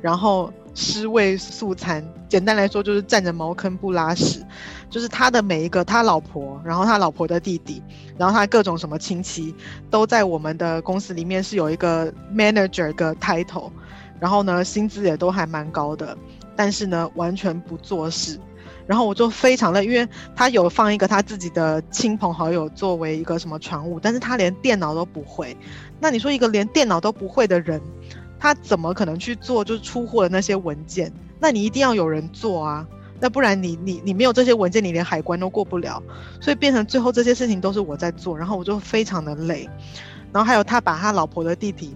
[0.00, 4.44] 然后尸位素餐，简单来说就是占着茅坑不拉屎。
[4.88, 7.80] 就是他的每一个，他老婆，然后他老婆的弟弟，
[8.18, 9.54] 然后他各种什么亲戚，
[9.88, 13.70] 都在我们的公司里面是有一个 manager 的 title。
[14.18, 16.16] 然后呢，薪资也都还蛮高的，
[16.56, 18.38] 但是呢，完全不做事。
[18.86, 25.56] 然后我就非常的，因为他有放一个他自己的亲朋好友作为一个什么传务，但是他连电脑都不会。
[26.00, 27.80] 那你说一个连电脑都不会的人，
[28.40, 31.12] 他怎么可能去做就是出货的那些文件？
[31.38, 32.84] 那你一定要有人做啊，
[33.20, 36.02] 那不然你你你没有这些文件，你连海关都过不了。
[36.40, 39.68] 所以变成最后这些事情都是我在做，然后我就非常的累。
[40.32, 41.94] 然后还有他把他老婆的弟弟。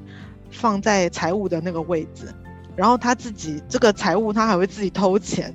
[0.57, 2.32] 放在财务的那个位置，
[2.76, 5.53] 然后他自己这个财务他还会自己偷钱，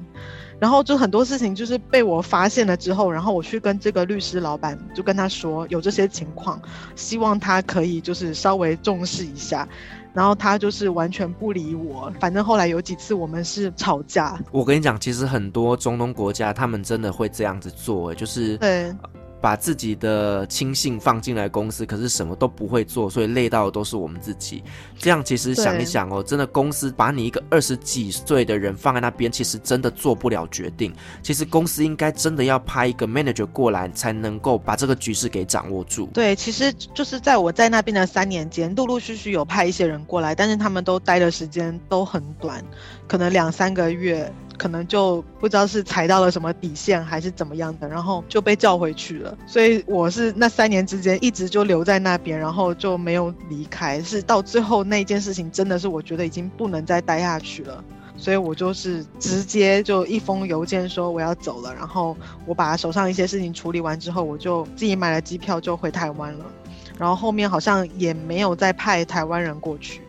[0.60, 6.62] 然后就很多事情就是被我发现了之后，然后我去跟这个律师老板就跟他说有这些情况，
[6.98, 9.66] 希望他可以就是稍微重视一下，
[10.14, 14.39] 然后他就是完全不理我，反正后来有几次我们是吵架。
[14.51, 18.93] 我跟你讲，其实很多中东国家他们真的会这样子做，就是对。
[19.42, 24.64] 把自己的亲信放进来公司，可是什么都不会做，所以累到的都是我们自己。
[24.98, 30.94] 这样其实想一想哦，真的公司把你一个二十几岁的人放在那边，其实真的做不了决定。
[31.24, 36.08] 其实公司应该真的要派一个 manager 过来，才能够把这个局势给掌握住。
[36.14, 42.64] 对，其实就是在我在那边的三年间，陆陆续续有派一些人过来，但是他们都待的时间都很短，
[43.08, 44.32] 可能两三个月。
[44.60, 49.36] 可能就不知道是踩到了什么底线还是怎么样的，然后就被叫回去了。
[49.47, 54.03] 所以我是那三年之间一直就留在那边，然后就没有离开。
[54.03, 57.84] 是到最后那件事情真的是我觉得已经不能再待下去了，
[58.18, 61.74] 所以我就是直接就一封邮件说我要走了。
[61.74, 66.45] 然后我把手上一些事情处理完之后，我就自己买了机票就回台湾了。
[66.97, 70.01] 然后后面好像也没有再派台湾人过去。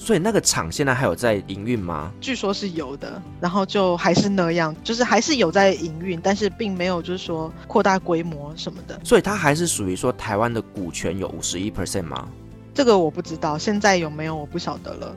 [0.00, 2.10] 所以那个厂现在还有在营运吗？
[2.22, 8.98] 据说是有的，然后就还是那样，就是还是有在营运，但是并没有就是说扩大规模什么的。
[9.04, 12.26] 所以它还是属于说台湾的股权有五十一 percent 吗？
[12.72, 15.14] 这个我不知道，现在有没有我不晓得了。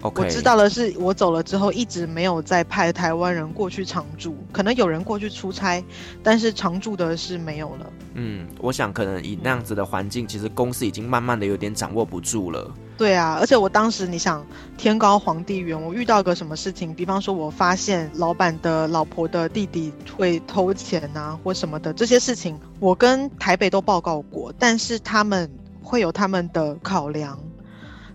[0.00, 0.22] Okay.
[0.22, 5.84] 我知道的是，我走了之后一直没有再派台湾人过去常驻，可能有人过去出差，
[6.22, 7.92] 但是常驻的是没有了。
[8.14, 12.70] 嗯，我想可能以那样子的环境，其实公司已经慢慢的有点掌握不住了。
[12.96, 14.46] 对啊，而且我当时你想
[14.78, 25.50] 天高皇帝远，我遇到个什么事情，比方说我发现老板的老婆的弟弟会偷钱啊，或什么的这些事情，我跟台北都报告过，但是他们
[25.82, 27.36] 会有他们的考量，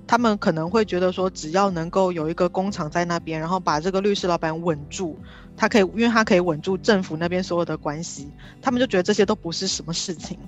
[0.08, 5.20] 他们可能会觉得说，只要能够有一个工厂在那边，然后把这个律师老板稳住，
[5.58, 10.40] 他可以，因为他可以稳住政府那边所有的关系，他们就觉得这些都不是什么事情。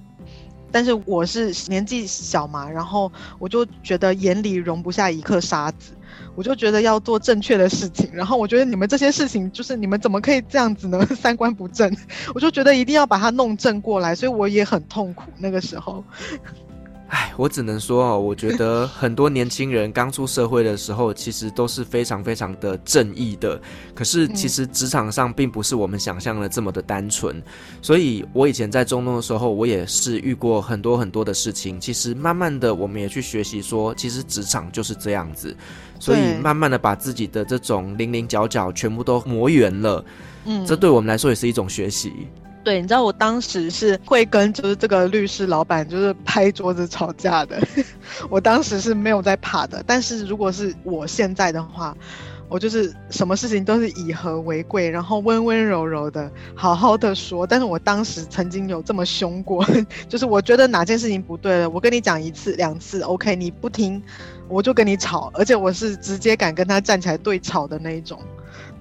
[0.72, 5.93] 但是我是年纪小嘛，然后我就觉得眼里容不下一颗沙子，
[6.36, 11.05] 我就觉得要做正确的事情，然后我觉得你们这些事情就是你们怎么可以这样子呢？
[11.15, 11.95] 三观不正，
[12.34, 16.03] 我就觉得一定要把它弄正过来，所以我也很痛苦那个时候。
[17.12, 23.59] 唉，我只能说哦，我觉得 很多年轻人刚出社会的时候，其实都是非常非常的正义的。
[23.93, 27.43] 可是其实职场上并不是我们想象的这么的单纯。
[27.82, 31.78] 所以我以前在中东的时候，我也是遇过很多很多的事情。
[31.78, 35.53] 其实慢慢的，我们也去学习说，其实职场就是这样子。
[35.99, 40.05] 所以慢慢的把自己的这种零零角角全部都磨圆了。
[40.45, 42.14] 嗯，这对我们来说也是一种学习。
[42.64, 47.59] 对，你知道我当时是会跟就是这个律师老板就是拍桌子吵架的，
[48.30, 49.84] 我当时是没有在怕的。
[49.86, 51.95] 但是如果是我现在的话，
[52.47, 57.47] 我就是什么事情都是以和为贵，然后温温柔柔的好好的说。
[57.47, 59.66] 但是我当时曾经有这么凶过，
[60.09, 64.03] 就是我觉得哪件事情不对了，我跟你讲一次两次，OK，你不听，
[64.49, 68.20] 我就跟你吵，而且我是直接敢跟他站起来对吵的那一种。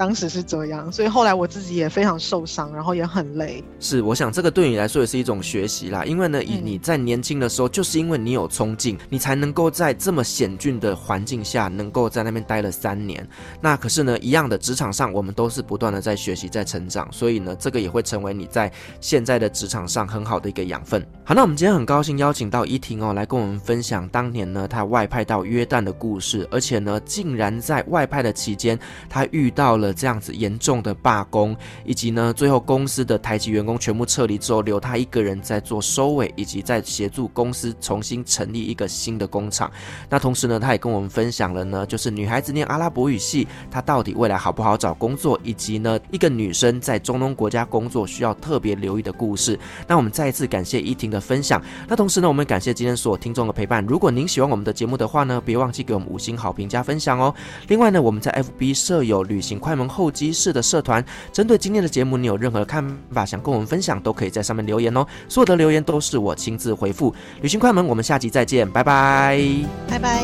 [0.00, 3.62] 当时是这样，所以后来我自己也非常受伤，然后也很累。
[3.78, 13.28] 是，我想这个对你来说也是一种学习啦，因为呢，以你在年轻的时候，就是因为你有冲劲，你才能够在这么险峻的环境下，能够在那边待了三年。
[13.60, 18.72] 那可是呢，一样的职场上，我们都是不断的在学习、在成长，所以呢，这个也会成为你在
[19.02, 21.06] 现在的职场上很好的一个养分。
[21.24, 29.89] 好，那我们今天很高兴邀请到依婷哦，来跟我们分享当年呢，她外派到约旦的故事，而且呢，竟然在外派的期间，她遇到了。
[29.92, 39.70] 这样子严重的罢工，以及呢，最后公司的台籍员工全部撤离之后，留他一个人在做收尾，以及在协助公司重新成立一个新的工厂。
[40.08, 49.58] 那同时呢，他也跟我们分享了呢，就是女孩子念阿拉伯语系，她到底未来好不好找工作，以及呢，一个女生在中东国家工作需要特别留意的故事。
[49.86, 51.62] 那我们再一次感谢依婷的分享。
[51.88, 53.84] 那同时呢，我们感谢今天所有听众的陪伴。
[53.86, 57.34] 如果您喜欢我们的节目的话呢，别忘记给我们五星好评加分享哦。
[57.68, 65.06] 另外呢，我们在 FB 设有旅行快候机室的社团，针对今天的节目，你有任何看法想跟我们分享，都可以在上面留言哦。
[65.28, 67.14] 所有的留言都是我亲自回复。
[67.42, 69.40] 旅行快门，我们下期再见，拜拜，
[69.88, 70.22] 拜拜。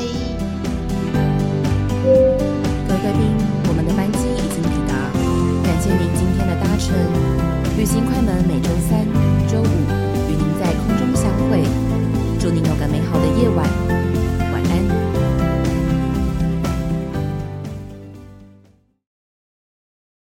[2.03, 3.21] 各位贵宾，
[3.69, 4.95] 我们的班机已经抵达，
[5.65, 6.95] 感谢您今天的搭乘。
[7.77, 9.05] 旅行快门每周三、
[9.49, 9.65] 周五
[10.29, 11.63] 与您在空中相会，
[12.39, 13.86] 祝您有个美好的夜晚。